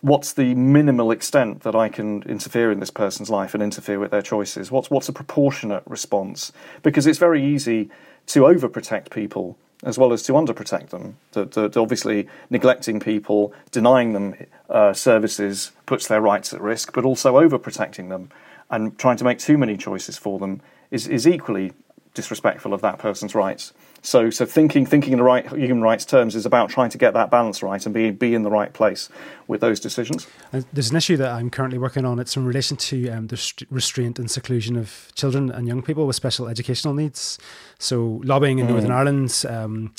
[0.01, 4.11] what's the minimal extent that I can interfere in this person's life and interfere with
[4.11, 4.71] their choices?
[4.71, 6.51] What's what's a proportionate response?
[6.83, 7.89] Because it's very easy
[8.27, 11.17] to overprotect people as well as to underprotect them.
[11.31, 14.35] That, that obviously neglecting people, denying them
[14.69, 18.29] uh, services puts their rights at risk, but also overprotecting them
[18.69, 20.59] and trying to make too many choices for them
[20.91, 21.71] is, is equally
[22.13, 23.73] disrespectful of that person's rights.
[24.05, 27.15] So, so thinking thinking in the right human rights terms is about trying to get
[27.15, 29.09] that balance right and be be in the right place
[29.47, 30.27] with those decisions.
[30.51, 32.19] there's an issue that I'm currently working on.
[32.19, 36.15] It's in relation to um, the restraint and seclusion of children and young people with
[36.15, 37.39] special educational needs.
[37.79, 38.69] So, lobbying in mm.
[38.69, 39.93] Northern Ireland, um,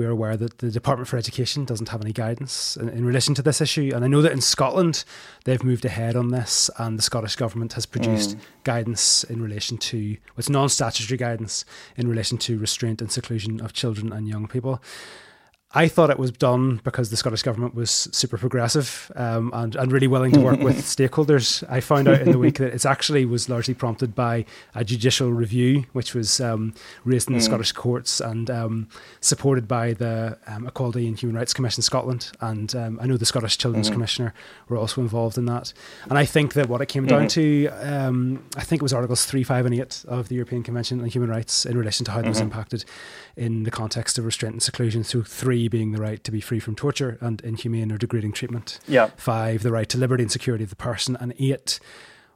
[0.00, 3.42] we're aware that the Department for Education doesn't have any guidance in, in, relation to
[3.42, 3.92] this issue.
[3.94, 5.04] And I know that in Scotland,
[5.44, 8.40] they've moved ahead on this, and the Scottish Government has produced mm.
[8.64, 11.66] guidance in relation to, well, it's non statutory guidance
[11.98, 14.80] in relation to restraint and seclusion of children and young people.
[15.72, 19.92] I thought it was done because the Scottish government was super progressive um, and, and
[19.92, 21.62] really willing to work with stakeholders.
[21.70, 25.32] I found out in the week that it actually was largely prompted by a judicial
[25.32, 27.44] review, which was um, raised in the mm.
[27.44, 28.88] Scottish courts and um,
[29.20, 32.32] supported by the um, Equality and Human Rights Commission Scotland.
[32.40, 33.94] And um, I know the Scottish Children's mm-hmm.
[33.94, 34.34] Commissioner
[34.68, 35.72] were also involved in that.
[36.08, 37.68] And I think that what it came down mm-hmm.
[37.78, 41.00] to, um, I think it was Articles 3, 5, and 8 of the European Convention
[41.00, 42.26] on Human Rights in relation to how mm-hmm.
[42.26, 42.84] those impacted
[43.36, 45.04] in the context of restraint and seclusion.
[45.04, 48.78] So, three being the right to be free from torture and inhumane or degrading treatment.
[48.86, 49.10] Yeah.
[49.16, 51.16] Five, the right to liberty and security of the person.
[51.20, 51.80] And eight,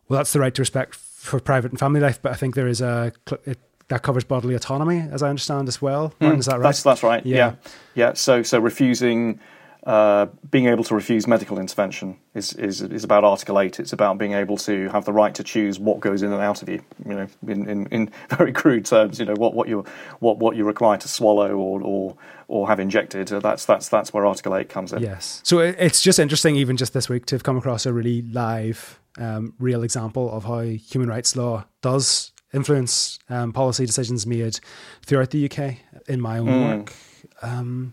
[0.08, 2.20] well, that's the right to respect for private and family life.
[2.20, 3.12] But I think there is a.
[3.44, 3.58] It,
[3.88, 6.14] that covers bodily autonomy, as I understand as well.
[6.18, 6.62] Martin, mm, is that right?
[6.62, 7.24] That's that's right.
[7.24, 7.37] Yeah.
[7.37, 7.54] yeah,
[7.94, 8.12] yeah.
[8.14, 9.40] So so refusing
[9.85, 13.79] uh, being able to refuse medical intervention is, is is about Article Eight.
[13.79, 16.62] It's about being able to have the right to choose what goes in and out
[16.62, 16.83] of you.
[17.07, 19.85] You know, in, in, in very crude terms, you know what, what you
[20.20, 22.16] what what you're required to swallow or or
[22.49, 23.29] or have injected.
[23.29, 25.03] That's that's that's where Article Eight comes in.
[25.03, 25.42] Yes.
[25.44, 28.99] So it's just interesting, even just this week, to have come across a really live,
[29.18, 34.61] um, real example of how human rights law does influence um, policy decisions made
[35.05, 35.77] throughout the UK
[36.09, 36.79] in my own mm.
[36.79, 36.94] work.
[37.42, 37.92] Um,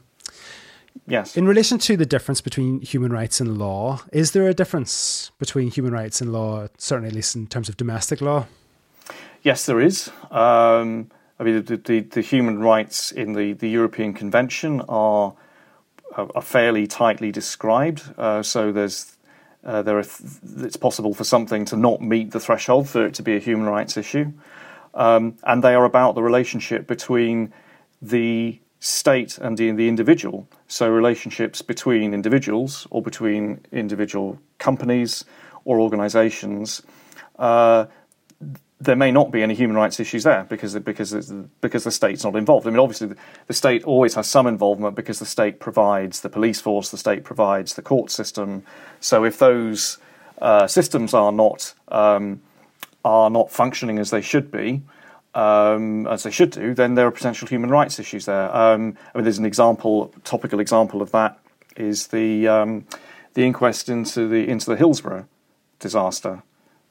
[1.08, 1.36] Yes.
[1.36, 5.70] In relation to the difference between human rights and law, is there a difference between
[5.70, 8.46] human rights and law, certainly at least in terms of domestic law?
[9.42, 10.10] Yes, there is.
[10.30, 11.10] Um,
[11.40, 15.34] I mean, the, the, the, human rights in the, the European Convention are,
[16.16, 18.04] are fairly tightly described.
[18.18, 19.18] Uh, so there's
[19.64, 23.14] uh, there are th- it's possible for something to not meet the threshold for it
[23.16, 24.32] to be a human rights issue,
[24.94, 27.54] um, and they are about the relationship between
[28.02, 30.48] the state and the, the individual.
[30.68, 35.24] So relationships between individuals or between individual companies
[35.64, 36.82] or organisations.
[37.38, 37.86] Uh,
[38.80, 42.36] there may not be any human rights issues there because because because the state's not
[42.36, 42.66] involved.
[42.66, 43.16] I mean, obviously,
[43.46, 47.24] the, state always has some involvement because the state provides the police force, the state
[47.24, 48.64] provides the court system.
[49.00, 50.00] So if those
[50.42, 52.42] uh, systems are not um,
[53.06, 54.82] are not functioning as they should be,
[55.34, 58.54] um, as they should do, then there are potential human rights issues there.
[58.56, 61.40] Um, I mean, there's an example, topical example of that
[61.78, 62.86] is the um,
[63.34, 65.26] the inquest into the into the Hillsborough
[65.80, 66.44] disaster.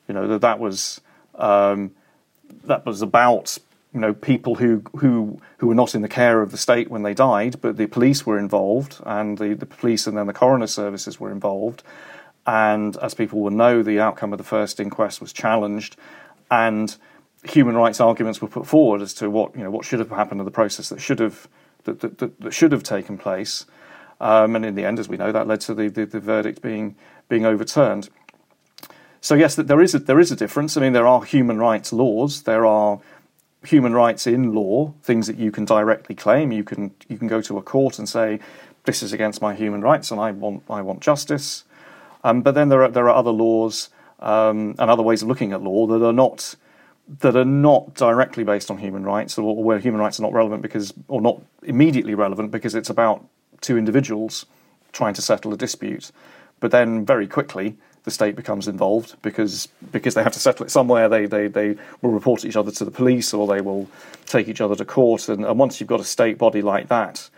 [0.08, 1.00] You know that that was
[1.34, 1.92] um,
[2.64, 3.58] that was about
[3.92, 7.02] you know people who who who were not in the care of the state when
[7.02, 10.66] they died, but the police were involved, and the, the police and then the coroner
[10.66, 11.82] services were involved.
[12.46, 15.96] And as people will know, the outcome of the first inquest was challenged,
[16.50, 16.96] and
[17.44, 20.40] human rights arguments were put forward as to what you know what should have happened
[20.40, 21.48] in the process that should have
[21.84, 23.66] that, that, that, that should have taken place,
[24.20, 26.60] um, and in the end, as we know, that led to the, the, the verdict
[26.60, 26.96] being
[27.28, 28.10] being overturned.
[29.22, 30.76] So yes, there is a, there is a difference.
[30.76, 32.42] I mean, there are human rights laws.
[32.42, 33.00] There are
[33.64, 36.52] human rights in law, things that you can directly claim.
[36.52, 38.40] You can you can go to a court and say,
[38.84, 41.64] "This is against my human rights, and I want I want justice."
[42.24, 45.52] Um, but then there are there are other laws um, and other ways of looking
[45.52, 46.54] at law that are not
[47.18, 50.62] that are not directly based on human rights, or, where human rights are not relevant
[50.62, 53.24] because, or not immediately relevant because it's about
[53.60, 54.46] two individuals
[54.92, 56.12] trying to settle a dispute.
[56.60, 60.70] But then very quickly, the state becomes involved because because they have to settle it
[60.70, 61.08] somewhere.
[61.08, 63.88] They they, they will report each other to the police or they will
[64.26, 65.28] take each other to court.
[65.28, 67.28] And, and once you've got a state body like that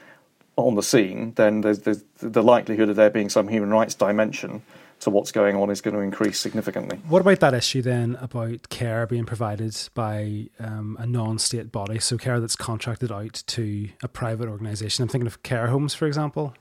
[0.57, 4.63] on the scene, then there's, there's the likelihood of there being some human rights dimension
[5.03, 6.99] to what's going on is going to increase significantly.
[7.09, 12.17] What about that issue then about care being provided by um, a non-state body, so
[12.17, 15.03] care that's contracted out to a private organisation?
[15.03, 16.55] I'm thinking of care homes, for example.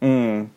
[0.00, 0.50] Mm.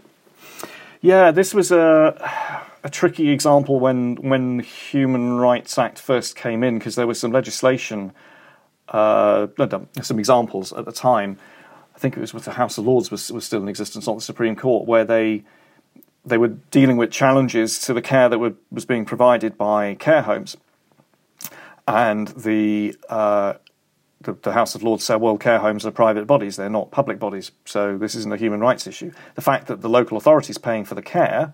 [1.01, 6.77] Yeah, this was a a tricky example when when Human Rights Act first came in
[6.77, 8.11] because there was some legislation,
[8.89, 9.47] uh,
[10.01, 11.37] some examples at the time.
[11.95, 14.15] I think it was with the House of Lords was was still in existence, not
[14.15, 15.43] the Supreme Court, where they
[16.25, 20.21] they were dealing with challenges to the care that were, was being provided by care
[20.21, 20.57] homes,
[21.87, 23.53] and the, uh,
[24.21, 27.19] the, the House of Lords said, "Well, care homes are private bodies; they're not public
[27.19, 30.57] bodies, so this isn't a human rights issue." The fact that the local authority is
[30.57, 31.53] paying for the care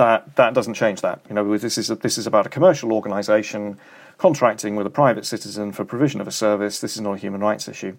[0.00, 1.20] that that doesn't change that.
[1.28, 3.78] You know, this is a, this is about a commercial organisation
[4.16, 6.80] contracting with a private citizen for provision of a service.
[6.80, 7.96] This is not a human rights issue.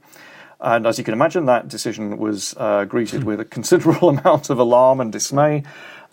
[0.61, 4.59] And as you can imagine, that decision was uh, greeted with a considerable amount of
[4.59, 5.63] alarm and dismay.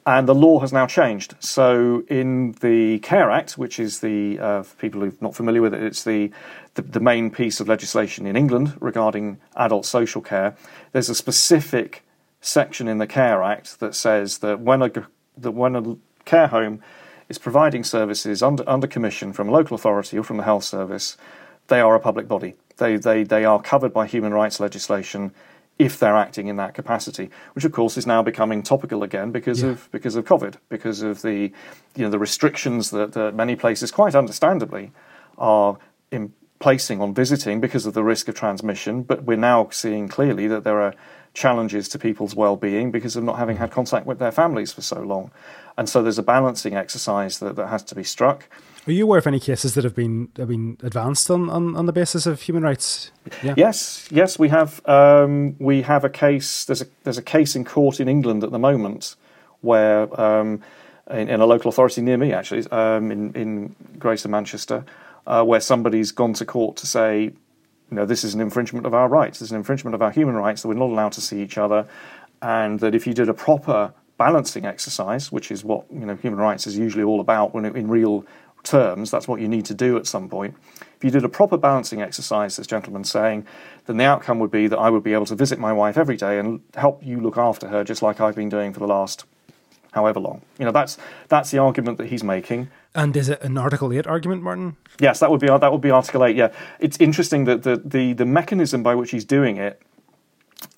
[0.06, 1.34] And the law has now changed.
[1.38, 5.60] So, in the Care Act, which is the, uh, for people who are not familiar
[5.60, 6.30] with it, it's the,
[6.74, 10.56] the, the main piece of legislation in England regarding adult social care.
[10.92, 12.04] There's a specific
[12.40, 14.90] section in the Care Act that says that when a,
[15.36, 16.80] that when a care home
[17.28, 21.18] is providing services under, under commission from a local authority or from the health service,
[21.66, 22.54] they are a public body.
[22.78, 25.32] They, they, they are covered by human rights legislation
[25.78, 29.62] if they're acting in that capacity, which of course is now becoming topical again because
[29.62, 29.70] yeah.
[29.70, 31.52] of because of COVID, because of the
[31.94, 34.90] you know the restrictions that, that many places, quite understandably,
[35.36, 35.78] are
[36.10, 39.02] in placing on visiting because of the risk of transmission.
[39.02, 40.94] But we're now seeing clearly that there are
[41.32, 43.74] challenges to people's well-being because of not having had mm-hmm.
[43.74, 45.30] contact with their families for so long,
[45.76, 48.48] and so there's a balancing exercise that, that has to be struck.
[48.88, 51.84] Are you aware of any cases that have been have been advanced on, on, on
[51.84, 53.10] the basis of human rights?
[53.42, 53.52] Yeah.
[53.54, 54.80] Yes, yes, we have.
[54.88, 56.64] Um, we have a case.
[56.64, 59.14] There's a there's a case in court in England at the moment
[59.60, 60.62] where um,
[61.10, 64.86] in, in, a local authority near me, actually, um, in in Greater Manchester,
[65.26, 67.34] uh, where somebody's gone to court to say, you
[67.90, 69.40] know, this is an infringement of our rights.
[69.40, 71.58] This is an infringement of our human rights that we're not allowed to see each
[71.58, 71.86] other,
[72.40, 76.40] and that if you did a proper balancing exercise, which is what you know human
[76.40, 78.24] rights is usually all about when it, in real
[78.62, 80.54] terms, that's what you need to do at some point.
[80.96, 83.46] If you did a proper balancing exercise, this gentleman's saying,
[83.86, 86.16] then the outcome would be that I would be able to visit my wife every
[86.16, 89.24] day and help you look after her just like I've been doing for the last
[89.92, 90.42] however long.
[90.58, 92.68] You know, that's that's the argument that he's making.
[92.94, 94.76] And is it an Article Eight argument, Martin?
[95.00, 96.36] Yes, that would be that would be Article Eight.
[96.36, 99.80] Yeah, it's interesting that the the, the mechanism by which he's doing it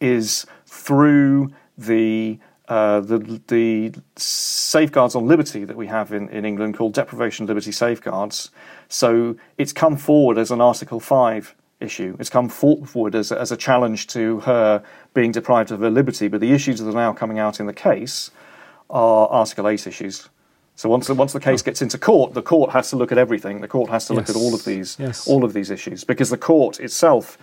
[0.00, 2.38] is through the
[2.70, 7.72] uh, the, the safeguards on liberty that we have in, in England called deprivation liberty
[7.72, 8.52] safeguards.
[8.88, 12.16] So it's come forward as an Article 5 issue.
[12.20, 16.28] It's come forward as a, as a challenge to her being deprived of her liberty,
[16.28, 18.30] but the issues that are now coming out in the case
[18.88, 20.28] are Article 8 issues.
[20.76, 23.18] So once the, once the case gets into court, the court has to look at
[23.18, 23.62] everything.
[23.62, 25.26] The court has to look at all of these yes.
[25.26, 27.36] all of these issues because the court itself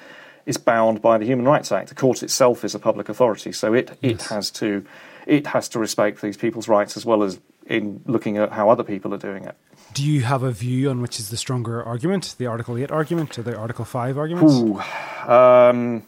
[0.48, 1.90] is bound by the Human Rights Act.
[1.90, 4.14] The court itself is a public authority, so it yes.
[4.14, 4.86] it has to
[5.28, 8.84] it has to respect these people's rights as well as in looking at how other
[8.84, 9.56] people are doing it.
[9.94, 13.38] Do you have a view on which is the stronger argument, the Article 8 argument
[13.38, 14.50] or the Article 5 argument?
[14.50, 14.80] Ooh,
[15.30, 16.04] um,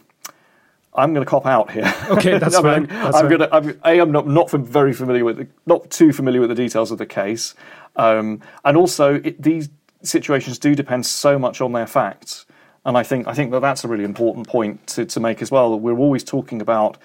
[0.94, 1.92] I'm going to cop out here.
[2.10, 2.88] Okay, that's I fine.
[2.90, 3.54] I'm, I'm going to.
[3.54, 6.90] I'm, a, I'm not not very familiar with, the, not too familiar with the details
[6.90, 7.54] of the case,
[7.96, 9.68] um, and also it, these
[10.02, 12.46] situations do depend so much on their facts.
[12.84, 15.50] And I think I think that that's a really important point to, to make as
[15.50, 15.70] well.
[15.70, 16.98] That we're always talking about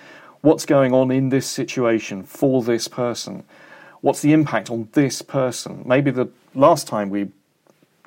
[0.45, 3.43] what's going on in this situation for this person?
[4.01, 5.81] What's the impact on this person?
[5.87, 7.29] Maybe the last time we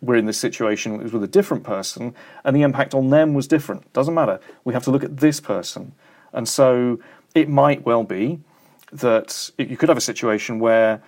[0.00, 3.34] were in this situation it was with a different person and the impact on them
[3.34, 3.92] was different.
[3.92, 4.38] Doesn't matter.
[4.62, 5.92] We have to look at this person.
[6.32, 7.00] And so
[7.34, 8.38] it might well be
[8.92, 11.02] that you could have a situation where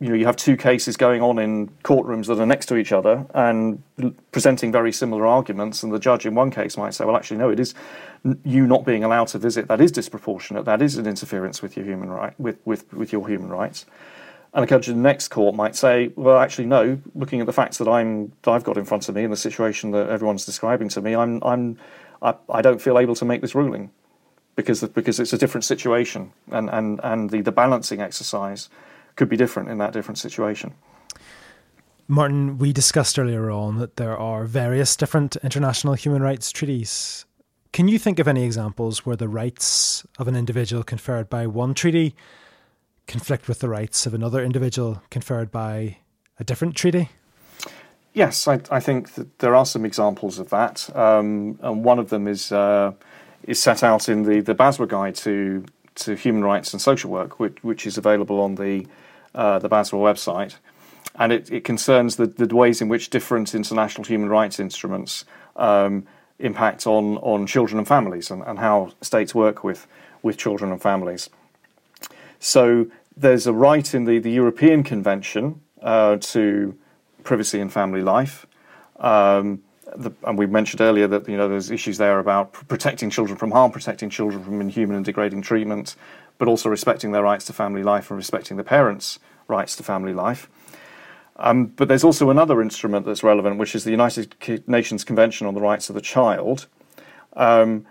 [0.00, 2.92] you know you have two cases going on in courtrooms that are next to each
[2.92, 3.82] other and
[4.30, 7.50] presenting very similar arguments and the judge in one case might say well actually no
[7.50, 7.74] it is
[8.44, 9.68] you not being allowed to visit.
[9.68, 10.64] That is disproportionate.
[10.64, 13.86] That is an interference with your human right with with, with your human rights.
[14.54, 17.00] And a judge in the next court might say well actually no.
[17.14, 19.36] Looking at the facts that I'm that I've got in front of me and the
[19.36, 21.78] situation that everyone's describing to me I'm I'm
[22.20, 23.90] I, I don't feel able to make this ruling
[24.56, 28.68] because because it's a different situation and and and the the balancing exercise
[29.18, 30.72] could be different in that different situation.
[32.06, 37.26] Martin, we discussed earlier on that there are various different international human rights treaties.
[37.72, 41.74] Can you think of any examples where the rights of an individual conferred by one
[41.74, 42.14] treaty
[43.06, 45.98] conflict with the rights of another individual conferred by
[46.38, 47.10] a different treaty?
[48.14, 52.08] Yes, I, I think that there are some examples of that, um, and one of
[52.08, 52.92] them is uh,
[53.42, 55.64] is set out in the the BASW guide to
[55.96, 58.86] to human rights and social work, which, which is available on the
[59.38, 60.56] uh, the BASW website,
[61.14, 65.24] and it, it concerns the, the ways in which different international human rights instruments
[65.56, 66.04] um,
[66.40, 69.86] impact on on children and families, and, and how states work with
[70.22, 71.30] with children and families.
[72.40, 72.86] So
[73.16, 76.76] there's a right in the, the European Convention uh, to
[77.22, 78.46] privacy and family life.
[78.98, 79.62] Um,
[79.96, 83.52] the, and we mentioned earlier that you know there's issues there about protecting children from
[83.52, 85.94] harm, protecting children from inhuman and degrading treatment,
[86.38, 89.18] but also respecting their rights to family life and respecting the parents'
[89.48, 90.48] rights to family life.
[91.36, 94.34] Um, but there's also another instrument that's relevant, which is the United
[94.66, 96.66] Nations Convention on the Rights of the Child.
[97.34, 97.86] Um,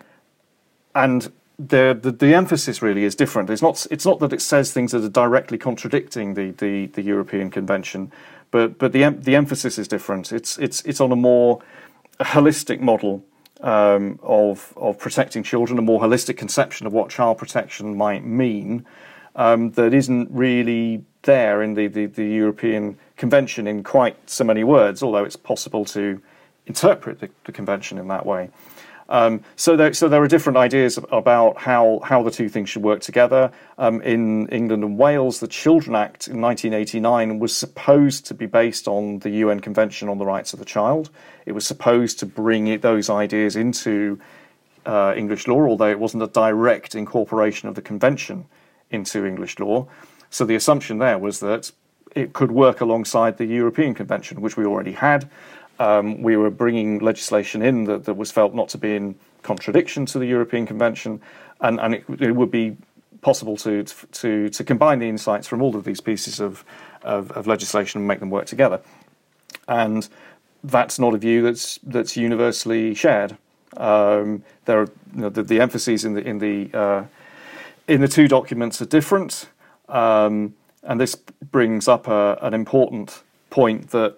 [0.93, 3.49] and the, the, the emphasis really is different.
[3.49, 7.01] It's not it's not that it says things that are directly contradicting the, the, the
[7.01, 8.11] European Convention,
[8.51, 10.31] but but the the emphasis is different.
[10.31, 11.61] It's it's it's on a more
[12.19, 13.23] holistic model
[13.61, 18.85] um, of of protecting children, a more holistic conception of what child protection might mean
[19.35, 24.63] um, that isn't really there in the, the, the European Convention in quite so many
[24.63, 26.19] words, although it's possible to
[26.65, 28.49] interpret the, the convention in that way.
[29.09, 32.83] Um, so, there, so there are different ideas about how, how the two things should
[32.83, 33.51] work together.
[33.77, 38.87] Um, in England and Wales, the Children Act in 1989 was supposed to be based
[38.87, 41.09] on the UN Convention on the Rights of the Child.
[41.45, 44.19] It was supposed to bring it, those ideas into
[44.85, 48.45] uh, English law, although it wasn't a direct incorporation of the convention
[48.89, 49.87] into English law.
[50.37, 51.71] So the assumption there was that
[52.15, 55.27] it could work alongside the European Convention, which we already had
[55.79, 60.05] um, we were bringing legislation in that, that was felt not to be in contradiction
[60.05, 61.21] to the European Convention,
[61.61, 62.77] and, and it, it would be
[63.21, 66.63] possible to, to, to combine the insights from all of these pieces of,
[67.01, 68.79] of, of legislation and make them work together.
[69.67, 70.07] And
[70.63, 73.37] that's not a view that's, that's universally shared.
[73.75, 77.05] Um, there are, you know, the, the, emphases in the, in, the, uh,
[77.87, 79.47] in the two documents are different.
[79.89, 84.17] Um, and this brings up a, an important point that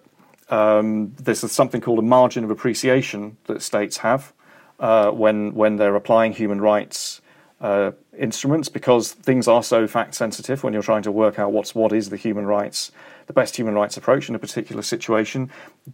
[0.50, 4.34] um, there's something called a margin of appreciation that states have
[4.80, 7.22] uh, when when they're applying human rights
[7.62, 11.76] uh, instruments because things are so fact sensitive when you're trying to work out what's
[11.76, 12.92] what is the human rights
[13.30, 15.52] the best human rights approach in a particular situation.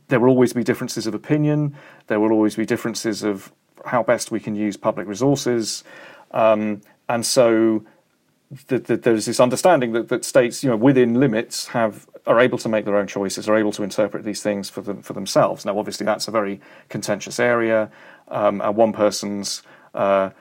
[0.08, 1.76] There will always be differences of opinion.
[2.08, 3.52] There will always be differences of
[3.86, 5.84] how best we can use public resources,
[6.32, 7.84] um, and so
[8.68, 12.86] there's this understanding that, that states, you know, within limits, have are able to make
[12.86, 15.66] their own choices, are able to interpret these things for them for themselves.
[15.66, 17.92] Now, obviously, that's a very contentious area,
[18.30, 20.32] um, and one person's uh,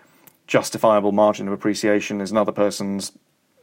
[0.47, 3.13] justifiable margin of appreciation is another person's,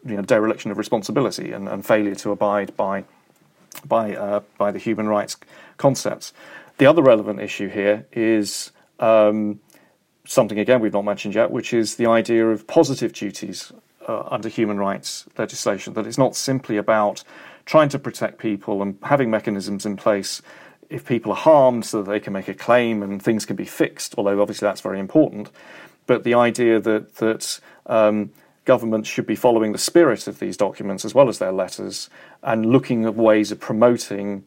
[0.06, 3.04] you know, dereliction of responsibility and, and failure to abide by
[3.86, 5.38] by uh, by the human rights
[5.78, 6.34] concepts.
[6.78, 8.72] The other relevant issue here is.
[9.00, 9.60] Um,
[10.24, 13.74] something again we've not mentioned yet, which is the idea of positive duties
[14.08, 15.94] uh, under human rights legislation.
[15.94, 17.24] That it's not simply about
[17.66, 20.42] trying to protect people and having mechanisms in place
[20.90, 23.66] if people are harmed so that they can make a claim and things can be
[23.66, 25.50] fixed, although obviously that's very important.
[26.06, 28.32] But the idea that, that um,
[28.66, 32.10] governments should be following the spirit of these documents as well as their letters
[32.44, 34.44] and looking at ways of promoting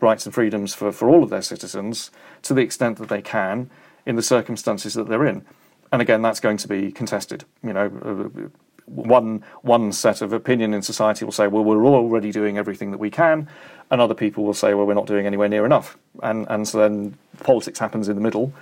[0.00, 2.10] rights and freedoms for, for all of their citizens
[2.42, 3.68] to the extent that they can
[4.04, 5.44] in the circumstances that they're in.
[5.92, 7.44] And again, that's going to be contested.
[7.62, 8.50] You know,
[8.86, 12.98] one one set of opinion in society will say, well, we're already doing everything that
[12.98, 13.48] we can,
[13.90, 16.78] and other people will say, well, we're not doing anywhere near enough, and and so
[16.78, 18.52] then politics happens in the middle,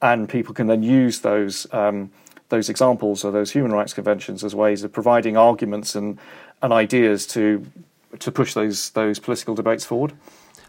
[0.00, 1.66] and people can then use those.
[1.72, 2.10] Um,
[2.48, 6.18] those examples or those human rights conventions as ways of providing arguments and,
[6.60, 7.64] and ideas to
[8.18, 10.12] to push those those political debates forward.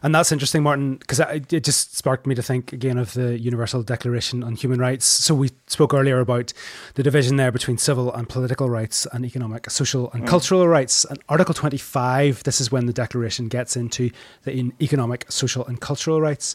[0.04, 3.84] And that's interesting, Martin, because it just sparked me to think again of the Universal
[3.84, 5.06] Declaration on Human Rights.
[5.06, 6.52] So we spoke earlier about
[6.96, 10.28] the division there between civil and political rights and economic, social, and mm.
[10.28, 11.06] cultural rights.
[11.06, 14.12] And Article 25, this is when the Declaration gets into
[14.44, 16.54] the economic, social, and cultural rights.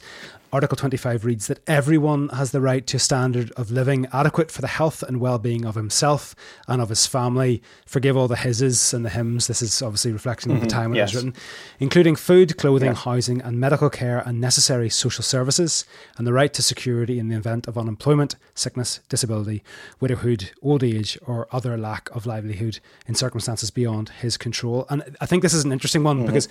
[0.51, 4.63] Article 25 reads that everyone has the right to a standard of living adequate for
[4.63, 6.35] the health and well being of himself
[6.67, 7.63] and of his family.
[7.85, 9.47] Forgive all the hises and the hymns.
[9.47, 10.63] This is obviously reflection mm-hmm.
[10.63, 11.13] of the time yes.
[11.13, 11.41] it was written,
[11.81, 15.85] including food, clothing, housing, and medical care and necessary social services,
[16.17, 19.63] and the right to security in the event of unemployment, sickness, disability,
[20.01, 24.87] widowhood, old age, or other lack of livelihood in circumstances beyond his control.
[24.89, 26.27] And I think this is an interesting one mm-hmm.
[26.27, 26.49] because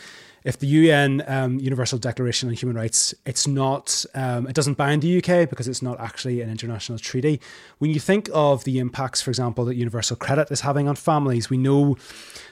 [0.48, 5.02] if the UN um, Universal Declaration on Human Rights, it's not, um, it doesn't bind
[5.02, 7.42] the UK because it's not actually an international treaty.
[7.80, 11.50] When you think of the impacts, for example, that universal credit is having on families,
[11.50, 11.98] we know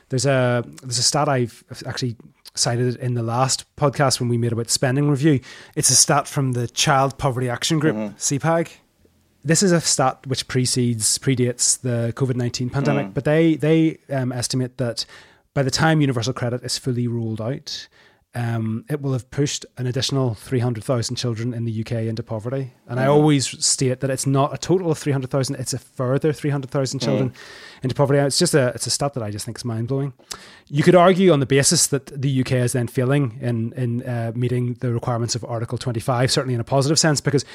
[0.09, 2.17] there's a there's a stat I've actually
[2.53, 5.39] cited in the last podcast when we made about spending review.
[5.77, 8.15] It's a stat from the Child Poverty Action Group, mm-hmm.
[8.17, 8.71] CPAG.
[9.45, 13.13] This is a stat which precedes predates the COVID nineteen pandemic, mm.
[13.13, 15.05] but they they um, estimate that
[15.55, 17.87] by the time universal credit is fully rolled out,
[18.35, 22.73] um, it will have pushed an additional 300,000 children in the UK into poverty.
[22.85, 23.03] And mm.
[23.03, 27.29] I always state that it's not a total of 300,000, it's a further 300,000 children
[27.29, 27.35] mm.
[27.81, 28.19] into poverty.
[28.19, 30.11] It's just a, it's a stat that I just think is mind blowing.
[30.67, 34.33] You could argue on the basis that the UK is then failing in, in uh,
[34.35, 37.45] meeting the requirements of Article 25, certainly in a positive sense, because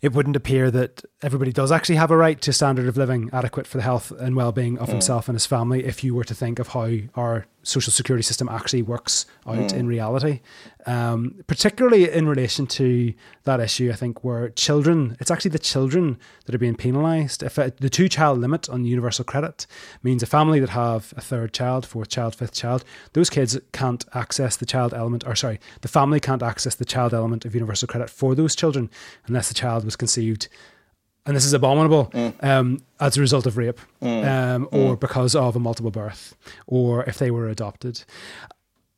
[0.00, 3.66] it wouldn't appear that everybody does actually have a right to standard of living adequate
[3.66, 4.92] for the health and well-being of mm.
[4.92, 8.48] himself and his family if you were to think of how our social security system
[8.48, 9.72] actually works out mm.
[9.72, 10.40] in reality
[10.86, 13.12] um, particularly in relation to
[13.44, 17.58] that issue i think where children it's actually the children that are being penalised if
[17.58, 19.66] it, the two child limit on universal credit
[20.02, 24.04] means a family that have a third child fourth child fifth child those kids can't
[24.14, 27.88] access the child element or sorry the family can't access the child element of universal
[27.88, 28.88] credit for those children
[29.26, 30.48] unless the child was conceived
[31.28, 32.42] and this is abominable mm.
[32.42, 34.24] um, as a result of rape mm.
[34.24, 35.00] Um, or mm.
[35.00, 36.34] because of a multiple birth
[36.66, 38.02] or if they were adopted.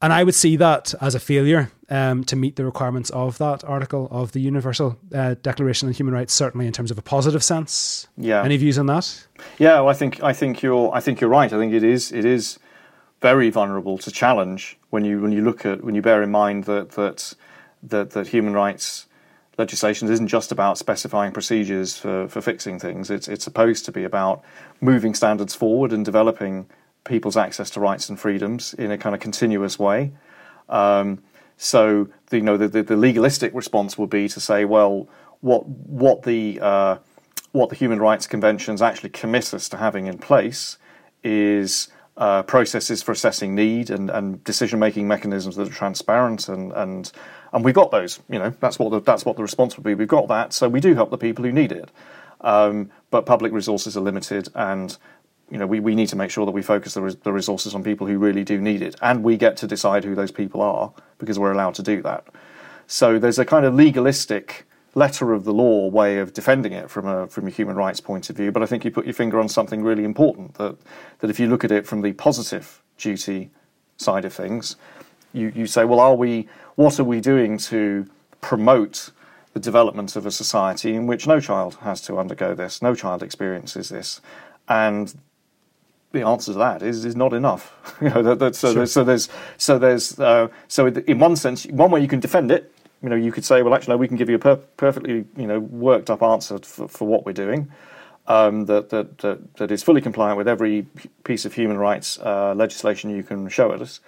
[0.00, 3.64] And I would see that as a failure um, to meet the requirements of that
[3.64, 7.42] article of the Universal uh, Declaration on Human Rights, certainly in terms of a positive
[7.42, 8.06] sense.
[8.16, 8.42] Yeah.
[8.42, 9.26] Any views on that?
[9.58, 11.52] Yeah, well, I think I think you're I think you're right.
[11.52, 12.58] I think it is it is
[13.20, 16.64] very vulnerable to challenge when you when you look at when you bear in mind
[16.64, 17.34] that that
[17.82, 19.06] that, that human rights
[19.60, 23.10] legislation isn't just about specifying procedures for, for fixing things.
[23.10, 24.42] It's, it's supposed to be about
[24.80, 26.66] moving standards forward and developing
[27.04, 30.12] people's access to rights and freedoms in a kind of continuous way.
[30.68, 31.22] Um,
[31.56, 35.08] so the, you know the, the, the, legalistic response would be to say, well,
[35.40, 36.96] what what the uh,
[37.52, 40.78] what the human rights conventions actually commit us to having in place
[41.22, 46.72] is uh, processes for assessing need and, and decision making mechanisms that are transparent and
[46.72, 47.12] and
[47.52, 48.20] and we've got those.
[48.28, 49.94] You know, that's what the, that's what the response would be.
[49.94, 51.90] We've got that, so we do help the people who need it.
[52.42, 54.96] Um, but public resources are limited, and
[55.50, 57.82] you know, we, we need to make sure that we focus the, the resources on
[57.82, 60.92] people who really do need it, and we get to decide who those people are
[61.18, 62.26] because we're allowed to do that.
[62.86, 67.06] So there's a kind of legalistic letter of the law way of defending it from
[67.06, 68.50] a from a human rights point of view.
[68.50, 70.76] But I think you put your finger on something really important that
[71.18, 73.50] that if you look at it from the positive duty
[73.96, 74.76] side of things,
[75.32, 78.08] you, you say, well, are we what are we doing to
[78.40, 79.10] promote
[79.52, 83.22] the development of a society in which no child has to undergo this, no child
[83.22, 84.20] experiences this,
[84.68, 85.14] and
[86.12, 87.96] the answer to that is is not enough.
[88.00, 88.74] you know, that, that, so, sure.
[88.76, 92.50] there's, so there's so there's uh, so in one sense, one way you can defend
[92.50, 92.72] it.
[93.02, 95.24] You know, you could say, well, actually, no, we can give you a per- perfectly
[95.36, 97.70] you know worked up answer for, for what we're doing.
[98.26, 100.86] Um, that, that, that that is fully compliant with every
[101.24, 104.00] piece of human rights uh, legislation you can show at us.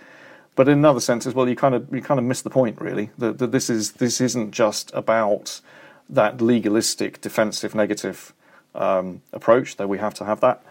[0.54, 2.80] But in another sense as well, you kind of you kind of miss the point
[2.80, 3.10] really.
[3.18, 5.60] That, that this is this isn't just about
[6.10, 8.34] that legalistic, defensive, negative
[8.74, 9.76] um, approach.
[9.76, 10.62] Though we have to have that.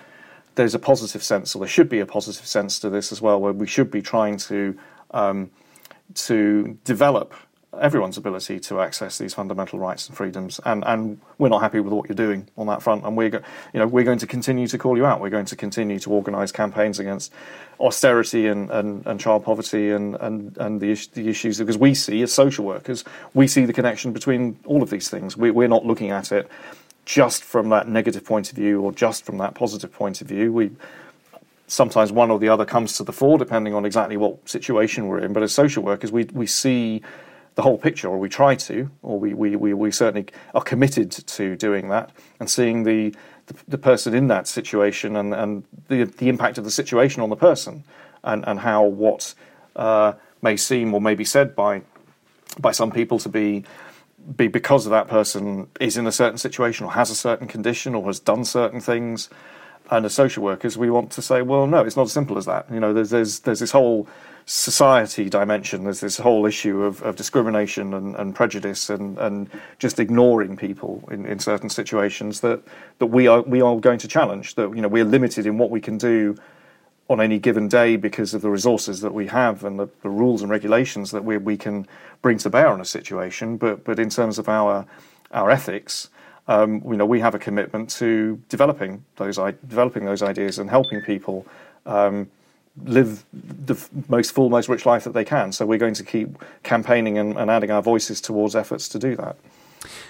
[0.56, 3.40] There's a positive sense, or there should be a positive sense to this as well,
[3.40, 4.78] where we should be trying to
[5.12, 5.50] um,
[6.14, 7.34] to develop
[7.80, 10.59] everyone's ability to access these fundamental rights and freedoms.
[10.65, 13.05] And, and we're not happy with what you're doing on that front.
[13.05, 13.41] And we're, go,
[13.74, 15.22] you know, we're going to continue to call you out.
[15.22, 17.32] We're going to continue to organise campaigns against
[17.80, 22.22] austerity and, and, and child poverty and, and, and the, the issues because we see
[22.22, 25.38] as social workers, we see the connection between all of these things.
[25.38, 26.49] We, we're not looking at it
[27.05, 30.51] just from that negative point of view or just from that positive point of view.
[30.51, 30.72] We
[31.67, 35.19] sometimes one or the other comes to the fore depending on exactly what situation we're
[35.19, 35.32] in.
[35.32, 37.01] But as social workers, we we see
[37.56, 40.26] the whole picture, or we try to, or we, we, we, we certainly
[40.56, 43.14] are committed to doing that, and seeing the,
[43.47, 47.30] the, the, person in that situation and, and the, the impact of the situation on
[47.30, 47.84] the person,
[48.24, 49.34] and, and how what
[49.76, 51.82] uh, may seem or may be said by,
[52.60, 53.64] by some people to be,
[54.36, 57.95] be because of that person is in a certain situation or has a certain condition
[57.95, 59.30] or has done certain things.
[59.89, 62.45] And as social workers, we want to say, well, no, it's not as simple as
[62.45, 62.72] that.
[62.72, 64.08] You know, there's, there's, there's this whole
[64.46, 65.84] society dimension.
[65.84, 71.08] There's this whole issue of, of discrimination and, and prejudice and, and just ignoring people
[71.12, 72.62] in, in certain situations that,
[73.00, 74.56] that we are we are going to challenge.
[74.56, 76.36] That you know we're limited in what we can do
[77.08, 80.42] on any given day because of the resources that we have and the, the rules
[80.42, 81.88] and regulations that we we can
[82.22, 83.58] bring to bear on a situation.
[83.58, 84.86] But but in terms of our
[85.32, 86.10] our ethics.
[86.48, 91.00] Um, you know, we have a commitment to developing those developing those ideas and helping
[91.02, 91.46] people
[91.86, 92.30] um,
[92.86, 93.76] live the
[94.07, 95.51] most full, most rich life that they can.
[95.51, 99.15] So we're going to keep campaigning and, and adding our voices towards efforts to do
[99.17, 99.36] that.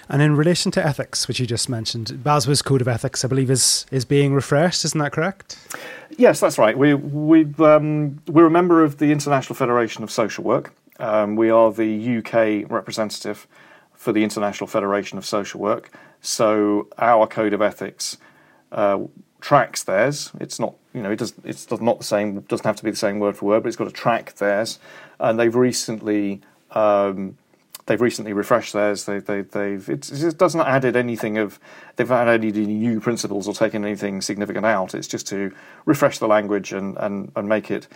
[0.08, 3.50] And in relation to ethics, which you just mentioned, BASW's code of ethics, I believe,
[3.50, 4.84] is is being refreshed.
[4.84, 5.58] Isn't that correct?
[6.18, 6.76] Yes, that's right.
[6.76, 10.74] We we um, we're a member of the International Federation of Social Work.
[10.98, 13.46] Um, we are the UK representative
[13.94, 15.96] for the International Federation of Social Work.
[16.20, 18.18] So our code of ethics
[18.70, 19.00] uh,
[19.40, 20.32] tracks theirs.
[20.40, 21.34] It's not, you know, it does.
[21.44, 22.40] It's not the same.
[22.42, 24.78] Doesn't have to be the same word for word, but it's got to track theirs.
[25.18, 26.40] And they've recently.
[26.70, 27.36] Um,
[27.86, 29.04] they've recently refreshed theirs.
[29.04, 31.58] They, they, they've it doesn't added anything of
[31.96, 34.94] they've added any new principles or taken anything significant out.
[34.94, 35.52] It's just to
[35.84, 37.88] refresh the language and, and, and make it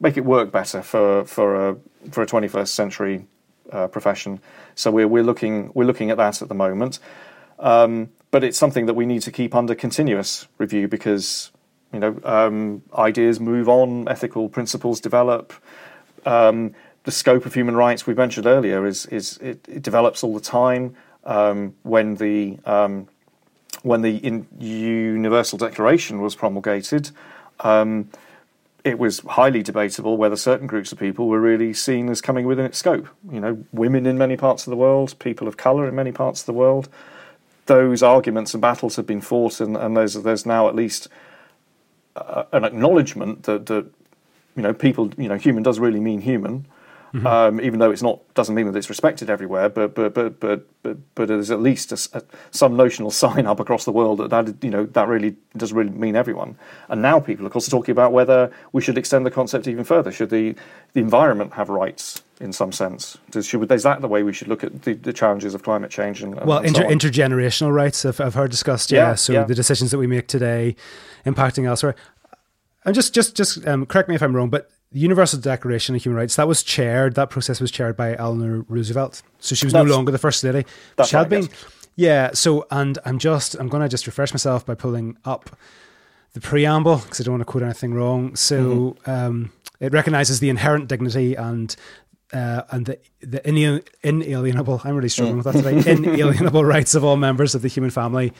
[0.00, 1.76] make it work better for for a
[2.10, 3.26] for a 21st century
[3.72, 4.40] uh, profession.
[4.74, 6.98] So we're we're looking we're looking at that at the moment.
[7.58, 11.50] Um, but it's something that we need to keep under continuous review because
[11.92, 15.52] you know um, ideas move on, ethical principles develop.
[16.26, 16.74] Um,
[17.04, 20.40] the scope of human rights we mentioned earlier is is it, it develops all the
[20.40, 20.94] time.
[21.24, 23.08] Um, when the um,
[23.82, 27.10] when the Universal Declaration was promulgated,
[27.60, 28.10] um,
[28.84, 32.66] it was highly debatable whether certain groups of people were really seen as coming within
[32.66, 33.08] its scope.
[33.30, 36.40] You know, women in many parts of the world, people of colour in many parts
[36.40, 36.88] of the world.
[37.66, 41.08] Those arguments and battles have been fought, and, and there's there's now at least
[42.52, 43.86] an acknowledgement that that
[44.56, 46.66] you know people you know human does really mean human,
[47.14, 47.26] Mm-hmm.
[47.26, 50.66] Um, even though it's not doesn't mean that it's respected everywhere, but but but but
[50.82, 54.30] but, but there's at least a, a, some notional sign up across the world that
[54.30, 56.56] that you know that really does really mean everyone.
[56.88, 59.84] And now people, of course, are talking about whether we should extend the concept even
[59.84, 60.12] further.
[60.12, 60.54] Should the
[60.92, 63.16] the environment have rights in some sense?
[63.30, 65.90] Does, should, is that the way we should look at the, the challenges of climate
[65.90, 68.04] change and, and well, and so inter, intergenerational rights?
[68.04, 68.90] I've, I've heard discussed.
[68.90, 69.44] Yeah, yeah so yeah.
[69.44, 70.76] the decisions that we make today
[71.24, 71.94] impacting elsewhere.
[72.84, 76.02] And just just just um, correct me if I'm wrong, but the Universal Declaration of
[76.02, 77.14] Human Rights that was chaired.
[77.14, 79.22] That process was chaired by Eleanor Roosevelt.
[79.38, 80.64] So she was That's- no longer the first lady.
[81.06, 81.48] she had been.
[81.96, 82.30] Yeah.
[82.32, 85.50] So and I'm just I'm going to just refresh myself by pulling up
[86.32, 88.36] the preamble because I don't want to quote anything wrong.
[88.36, 89.10] So Mm-hmm.
[89.10, 91.74] um, it recognizes the inherent dignity and.
[92.30, 93.40] Uh, and the the
[94.04, 94.82] inalienable.
[94.84, 95.82] I'm really struggling with that Mm.
[95.82, 95.90] today.
[96.12, 98.34] Inalienable rights of all members of the human family.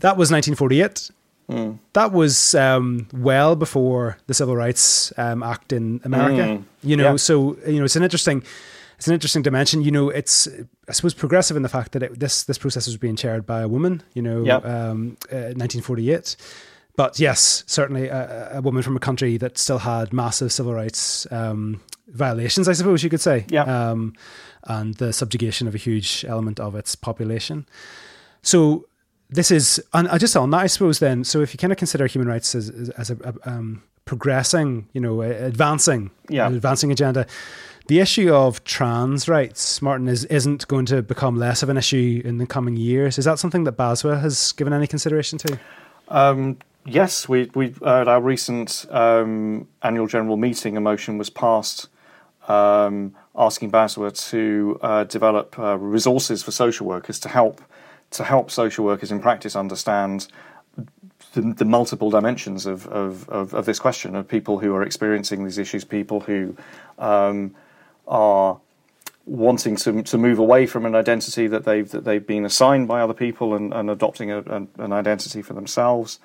[0.00, 1.10] That was 1948
[1.50, 1.78] Mm.
[1.94, 6.42] that was um, well before the Civil Rights um, Act in America.
[6.42, 6.64] Mm.
[6.82, 7.16] You know, Yeah.
[7.16, 8.42] so you know, it's an interesting,
[8.98, 9.80] it's an interesting dimension.
[9.82, 10.46] You know, it's
[10.88, 13.62] I suppose progressive in the fact that it, this this process was being chaired by
[13.62, 14.02] a woman.
[14.14, 14.56] You know, Yeah.
[14.56, 16.36] um, uh, 1948.
[16.96, 21.26] But yes, certainly a, a woman from a country that still had massive civil rights
[21.30, 23.46] um, violations, I suppose you could say.
[23.48, 23.62] Yeah.
[23.62, 24.14] Um,
[24.64, 27.66] and the subjugation of a huge element of its population.
[28.42, 28.86] So
[29.30, 30.98] this is, and I just on that, I suppose.
[30.98, 35.00] Then, so if you kind of consider human rights as as, a, um, progressing, you
[35.00, 36.46] know, advancing, Yeah.
[36.46, 37.26] an advancing agenda,
[37.88, 42.22] the issue of trans rights, Martin, is isn't going to become less of an issue
[42.24, 43.18] in the coming years.
[43.18, 45.58] Is that something that BASW has given any consideration to?
[46.08, 46.56] Um,
[46.86, 51.88] yes, we, we at our recent um, annual general meeting, a motion was passed
[52.48, 57.60] um, asking BASW to uh, develop uh, resources for social workers to help
[58.10, 60.28] to help social workers in practice understand
[61.34, 65.44] the, the multiple dimensions of, of, of, of this question of people who are experiencing
[65.44, 66.56] these issues, people who
[66.98, 67.54] um,
[68.06, 68.58] are
[69.28, 73.00] wanting to to move away from an identity that they've that they've been assigned by
[73.00, 76.18] other people and, and adopting a, an, an identity for themselves.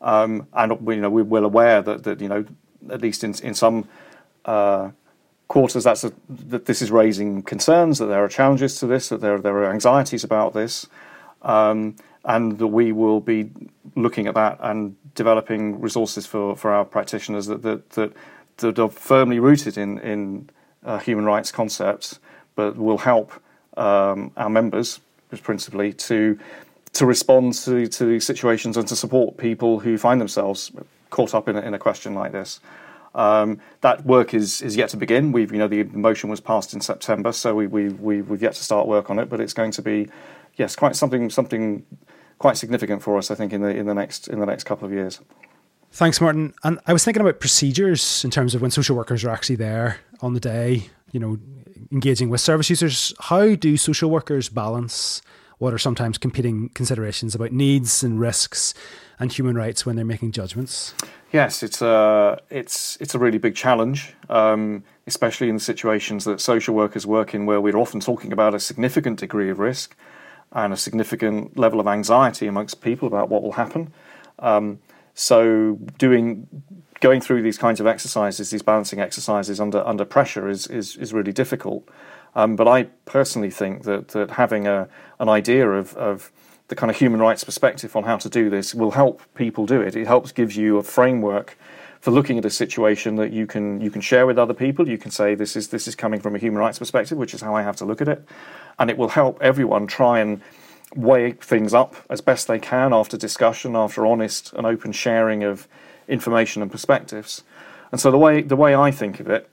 [0.00, 2.44] Um, and we, you know we're well aware that, that you know
[2.90, 3.88] at least in in some
[4.44, 4.90] uh,
[5.48, 9.20] quarters that's a, that this is raising concerns that there are challenges to this that
[9.20, 10.86] there there are anxieties about this
[11.44, 13.50] um, and that we will be
[13.94, 18.12] looking at that and developing resources for, for our practitioners that that, that
[18.58, 20.50] that are firmly rooted in in
[20.84, 22.18] uh, human rights concepts,
[22.54, 23.32] but will help
[23.76, 25.00] um, our members
[25.42, 26.38] principally to
[26.92, 30.70] to respond to to situations and to support people who find themselves
[31.10, 32.60] caught up in a, in a question like this.
[33.14, 35.32] Um, that work is is yet to begin.
[35.32, 38.54] We've you know the motion was passed in September, so we, we, we we've yet
[38.54, 39.28] to start work on it.
[39.28, 40.08] But it's going to be
[40.56, 41.84] yes, quite something something
[42.38, 44.86] quite significant for us, I think, in the in the next in the next couple
[44.86, 45.20] of years.
[45.92, 46.54] Thanks, Martin.
[46.64, 49.98] And I was thinking about procedures in terms of when social workers are actually there
[50.20, 51.38] on the day, you know,
[51.92, 53.14] engaging with service users.
[53.20, 55.22] How do social workers balance
[55.58, 58.74] what are sometimes competing considerations about needs and risks
[59.20, 60.94] and human rights when they're making judgments?
[61.32, 66.40] Yes, it's a it's it's a really big challenge, um, especially in the situations that
[66.40, 69.96] social workers work in, where we're often talking about a significant degree of risk
[70.54, 73.92] and a significant level of anxiety amongst people about what will happen.
[74.38, 74.78] Um,
[75.14, 76.48] so, doing
[77.00, 81.12] going through these kinds of exercises, these balancing exercises under under pressure, is is is
[81.12, 81.88] really difficult.
[82.36, 84.88] Um, but I personally think that that having a
[85.18, 86.32] an idea of, of
[86.68, 89.80] the kind of human rights perspective on how to do this will help people do
[89.80, 89.94] it.
[89.94, 91.58] It helps gives you a framework
[92.04, 94.86] for looking at a situation that you can you can share with other people.
[94.86, 97.40] You can say this is this is coming from a human rights perspective, which is
[97.40, 98.22] how I have to look at it,
[98.78, 100.42] and it will help everyone try and
[100.94, 105.66] weigh things up as best they can after discussion, after honest and open sharing of
[106.06, 107.42] information and perspectives.
[107.90, 109.48] And so the way the way I think of it,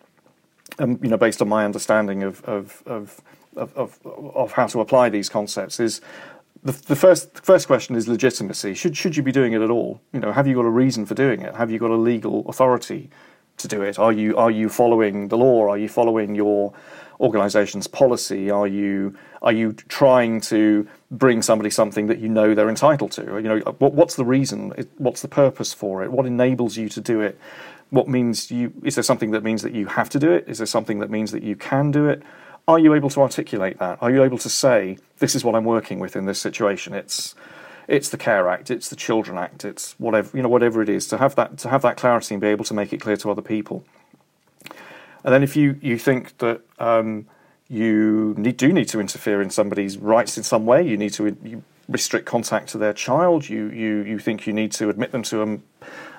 [0.77, 3.21] um, you know, based on my understanding of of, of
[3.55, 6.01] of, of, of how to apply these concepts is
[6.63, 8.73] the, the first first question is legitimacy.
[8.73, 10.01] Should should you be doing it at all?
[10.13, 11.55] You know, have you got a reason for doing it?
[11.55, 13.09] Have you got a legal authority
[13.57, 13.97] to do it?
[13.97, 15.69] Are you are you following the law?
[15.69, 16.73] Are you following your
[17.19, 18.51] organisation's policy?
[18.51, 23.23] Are you are you trying to bring somebody something that you know they're entitled to?
[23.23, 24.73] You know, what, what's the reason?
[24.97, 26.11] What's the purpose for it?
[26.11, 27.39] What enables you to do it?
[27.89, 28.71] What means you?
[28.83, 30.45] Is there something that means that you have to do it?
[30.47, 32.21] Is there something that means that you can do it?
[32.71, 33.97] Are you able to articulate that?
[34.01, 36.93] Are you able to say this is what I'm working with in this situation?
[36.93, 37.35] It's
[37.89, 41.05] it's the Care Act, it's the Children Act, it's whatever you know, whatever it is.
[41.07, 43.29] To have that to have that clarity and be able to make it clear to
[43.29, 43.83] other people.
[45.23, 47.27] And then if you, you think that um,
[47.67, 51.37] you need, do need to interfere in somebody's rights in some way, you need to
[51.43, 55.23] you restrict contact to their child, you, you, you think you need to admit them
[55.23, 55.59] to a,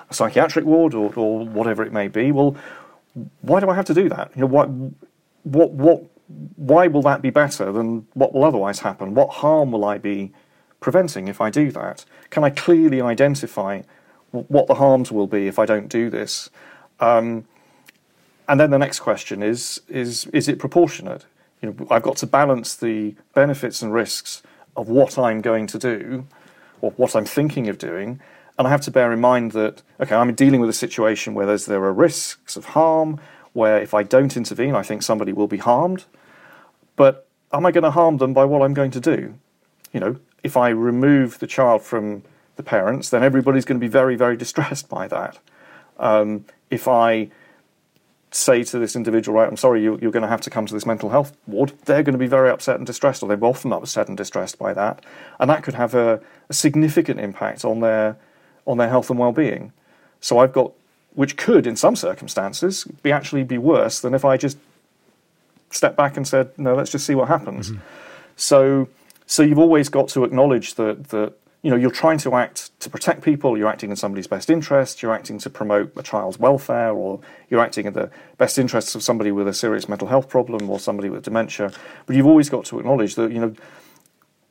[0.09, 2.55] a psychiatric ward or, or whatever it may be, well,
[3.41, 4.31] why do I have to do that?
[4.35, 4.69] You know, what,
[5.43, 6.03] what,
[6.55, 9.13] why will that be better than what will otherwise happen?
[9.13, 10.31] What harm will I be
[10.79, 12.05] preventing if I do that?
[12.29, 13.81] Can I clearly identify
[14.31, 16.49] what the harms will be if I don't do this?
[16.99, 17.45] Um,
[18.47, 21.25] and then the next question is is is it proportionate?
[21.61, 24.43] You know, I've got to balance the benefits and risks
[24.75, 26.27] of what I'm going to do
[26.81, 28.19] or what I'm thinking of doing,
[28.57, 31.45] and I have to bear in mind that okay, I'm dealing with a situation where
[31.45, 33.19] there's there are risks of harm,
[33.53, 36.05] where if I don't intervene, I think somebody will be harmed.
[36.95, 39.35] But am I going to harm them by what I'm going to do?
[39.91, 42.23] You know, if I remove the child from
[42.55, 45.39] the parents, then everybody's going to be very, very distressed by that.
[45.97, 47.29] Um, if I
[48.31, 50.73] say to this individual, right, I'm sorry, you, are going to have to come to
[50.73, 53.71] this mental health ward, they're going to be very upset and distressed, or they're often
[53.71, 55.05] upset and distressed by that,
[55.39, 58.17] and that could have a, a significant impact on their
[58.65, 59.73] on their health and well-being.
[60.21, 60.71] So I've got,
[61.15, 64.57] which could, in some circumstances, be actually be worse than if I just
[65.69, 67.71] stepped back and said, no, let's just see what happens.
[67.71, 67.81] Mm-hmm.
[68.35, 68.89] So,
[69.25, 71.33] so you've always got to acknowledge that that
[71.63, 75.01] you know, you're trying to act to protect people, you're acting in somebody's best interest,
[75.01, 79.01] you're acting to promote a child's welfare, or you're acting in the best interests of
[79.01, 81.71] somebody with a serious mental health problem or somebody with dementia.
[82.05, 83.55] But you've always got to acknowledge that, you know,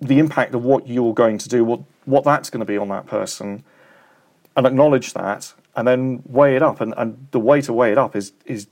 [0.01, 2.89] the impact of what you're going to do, what, what that's going to be on
[2.89, 3.63] that person,
[4.57, 6.81] and acknowledge that, and then weigh it up.
[6.81, 8.67] And, and the way to weigh it up is, is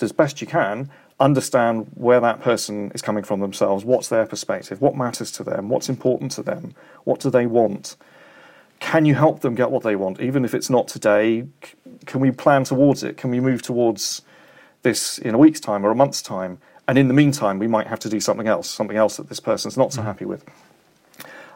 [0.00, 0.90] as best you can,
[1.20, 5.68] understand where that person is coming from themselves, what's their perspective, what matters to them,
[5.68, 7.96] what's important to them, what do they want.
[8.80, 11.46] Can you help them get what they want, even if it's not today?
[12.06, 13.16] Can we plan towards it?
[13.16, 14.22] Can we move towards
[14.82, 16.58] this in a week's time or a month's time?
[16.86, 19.40] And in the meantime, we might have to do something else, something else that this
[19.40, 20.08] person's not so mm-hmm.
[20.08, 20.44] happy with.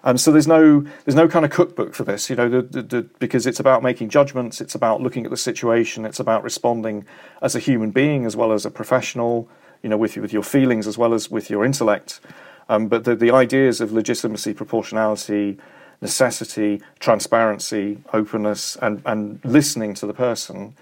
[0.05, 2.83] Um, so there's no there's no kind of cookbook for this, you know, the, the,
[2.83, 7.05] the, because it's about making judgments, it's about looking at the situation, it's about responding
[7.43, 9.49] as a human being as well as a professional,
[9.83, 12.21] you know, with with your feelings as well as with your intellect.
[12.69, 15.59] Um, but the, the ideas of legitimacy, proportionality,
[16.01, 20.75] necessity, transparency, openness, and and listening to the person,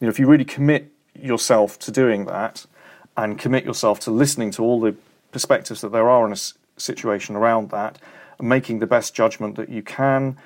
[0.00, 2.66] you know, if you really commit yourself to doing that,
[3.16, 4.94] and commit yourself to listening to all the
[5.32, 6.36] perspectives that there are in a
[6.76, 7.98] situation around that
[8.42, 10.36] making the best judgment that you can,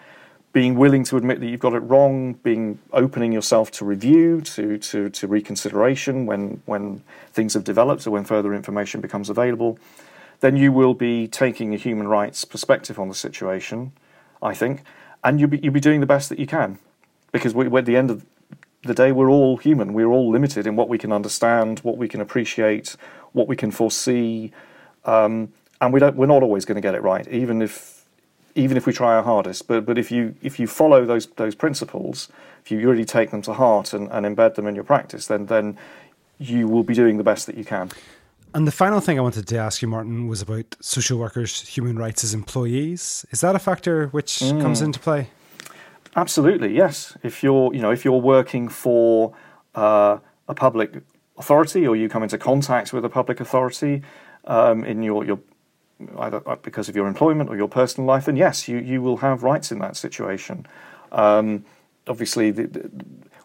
[0.53, 4.78] being willing to admit that you've got it wrong, being opening yourself to review, to
[4.78, 9.78] to, to reconsideration when when things have developed or when further information becomes available,
[10.40, 13.92] then you will be taking a human rights perspective on the situation,
[14.42, 14.82] I think,
[15.24, 16.78] and you'll be you'll be doing the best that you can,
[17.32, 18.24] because we, at the end of
[18.82, 22.07] the day we're all human, we're all limited in what we can understand, what we
[22.07, 22.97] can appreciate,
[23.32, 24.53] what we can foresee.
[25.05, 25.53] Um,
[25.85, 28.05] and we don't we're not always going to get it right even if
[28.55, 31.55] even if we try our hardest but but if you if you follow those those
[31.55, 32.28] principles
[32.64, 35.47] if you really take them to heart and, and embed them in your practice then
[35.47, 35.76] then
[36.39, 37.91] you will be doing the best that you can
[38.55, 41.99] and the final thing I wanted to ask you, Martin, was about social workers' human
[41.99, 43.26] rights as employees.
[43.32, 44.62] Is that a factor which mm.
[44.62, 45.26] comes into play?
[46.14, 47.18] Absolutely, yes.
[47.24, 49.35] If you're, you know, if you're working for
[49.74, 51.03] uh, a public
[51.37, 54.03] authority or you come into contact with a public authority
[54.45, 55.41] um, in your, your
[56.18, 59.42] either because of your employment or your personal life, then yes, you, you will have
[59.42, 60.66] rights in that situation.
[61.12, 61.64] Um,
[62.07, 62.90] obviously, the, the,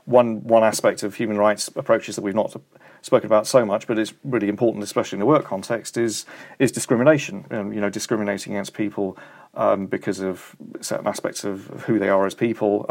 [0.05, 2.55] one one aspect of human rights approaches that we've not
[3.01, 6.25] spoken about so much, but it's really important, especially in the work context, is
[6.57, 7.45] is discrimination.
[7.51, 9.17] Um, you know, discriminating against people
[9.53, 12.85] um, because of certain aspects of, who they are as people.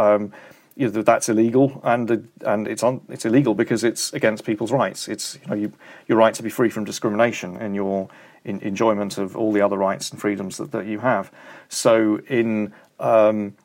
[0.78, 5.08] You know, that's illegal, and and it's on it's illegal because it's against people's rights.
[5.08, 5.72] It's you know you,
[6.06, 8.08] your right to be free from discrimination and your
[8.44, 11.32] in, enjoyment of all the other rights and freedoms that, that you have.
[11.68, 13.56] So in um,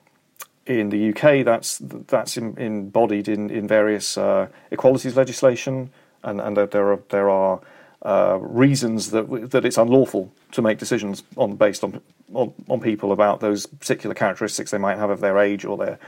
[0.66, 5.92] in the UK, that's that's in, embodied in in various uh, equalities legislation,
[6.24, 7.62] and and there are there are
[8.04, 12.02] uh, reasons that that it's unlawful to make decisions on based on,
[12.34, 16.00] on, on people about those particular characteristics they might have of their age or their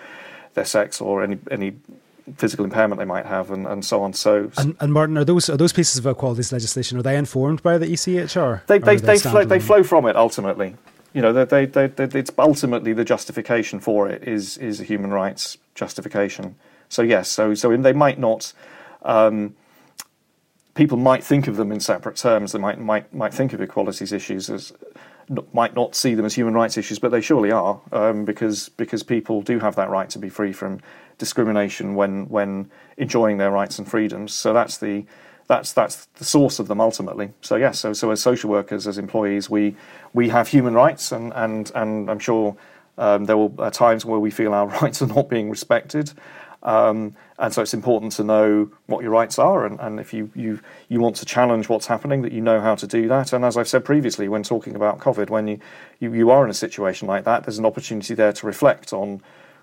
[0.56, 1.76] their sex or any any
[2.38, 4.12] physical impairment they might have and, and so on.
[4.14, 7.62] So and, and, Martin, are those are those pieces of equalities legislation are they informed
[7.62, 8.66] by the ECHR?
[8.66, 10.76] They they they, they flow, they flow from it ultimately.
[11.14, 15.12] You know, they, they, they, it's ultimately the justification for it is is a human
[15.12, 16.56] rights justification.
[16.90, 18.52] So yes, so so they might not.
[19.04, 19.56] Um,
[20.74, 22.52] people might think of them in separate terms.
[22.52, 24.74] They might might might think of equalities issues as
[25.54, 29.04] might not see them as human rights issues, but they surely are um, because because
[29.04, 30.80] people do have that right to be free from
[31.18, 34.34] discrimination when when enjoying their rights and freedoms.
[34.34, 35.06] So that's the
[35.48, 37.32] that's that's the source of them ultimately.
[37.42, 39.76] So yes, so so as social workers, as employees, we
[40.14, 42.56] we have human rights, and and and I'm sure
[42.98, 46.14] um, there will are times where we feel our rights are not being respected.
[46.64, 50.32] Um, and so it's important to know what your rights are, and, and if you,
[50.36, 53.34] you you want to challenge what's happening, that you know how to do that.
[53.34, 55.60] And as I've said previously, when talking about COVID, when you,
[56.00, 59.22] you, you are in a situation like that, there's an opportunity there to reflect on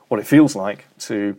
[0.08, 1.36] what it feels like to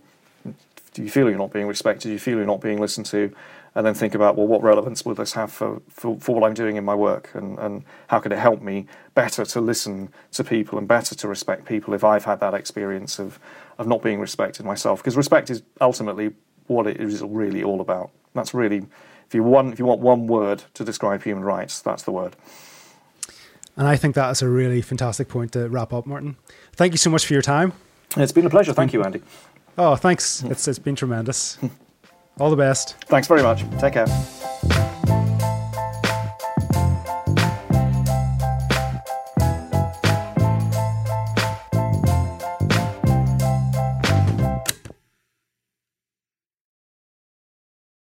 [0.94, 3.34] do you feel you're not being respected, do you feel you're not being listened to,
[3.76, 6.54] and then think about well, what relevance will this have for, for, for, what I'm
[6.54, 10.44] doing in my work, and, and how can it help me better to listen to
[10.44, 13.40] people and better to respect people if I've had that experience of
[13.78, 15.00] of not being respected myself?
[15.00, 16.34] Because respect is ultimately
[16.68, 18.12] what it is really all about.
[18.34, 18.86] That's really
[19.28, 22.36] if you want if you want one word to describe human rights, that's the word.
[23.76, 26.36] And I think that is a really fantastic point to wrap up, Martin.
[26.74, 27.74] Thank you so much for your time.
[28.16, 28.74] It's been a pleasure.
[28.74, 29.22] Thank you, Andy.
[29.78, 30.44] Oh, thanks.
[30.44, 31.58] It's, it's been tremendous.
[32.40, 32.96] All the best.
[33.06, 33.64] Thanks very much.
[33.80, 34.93] Take care.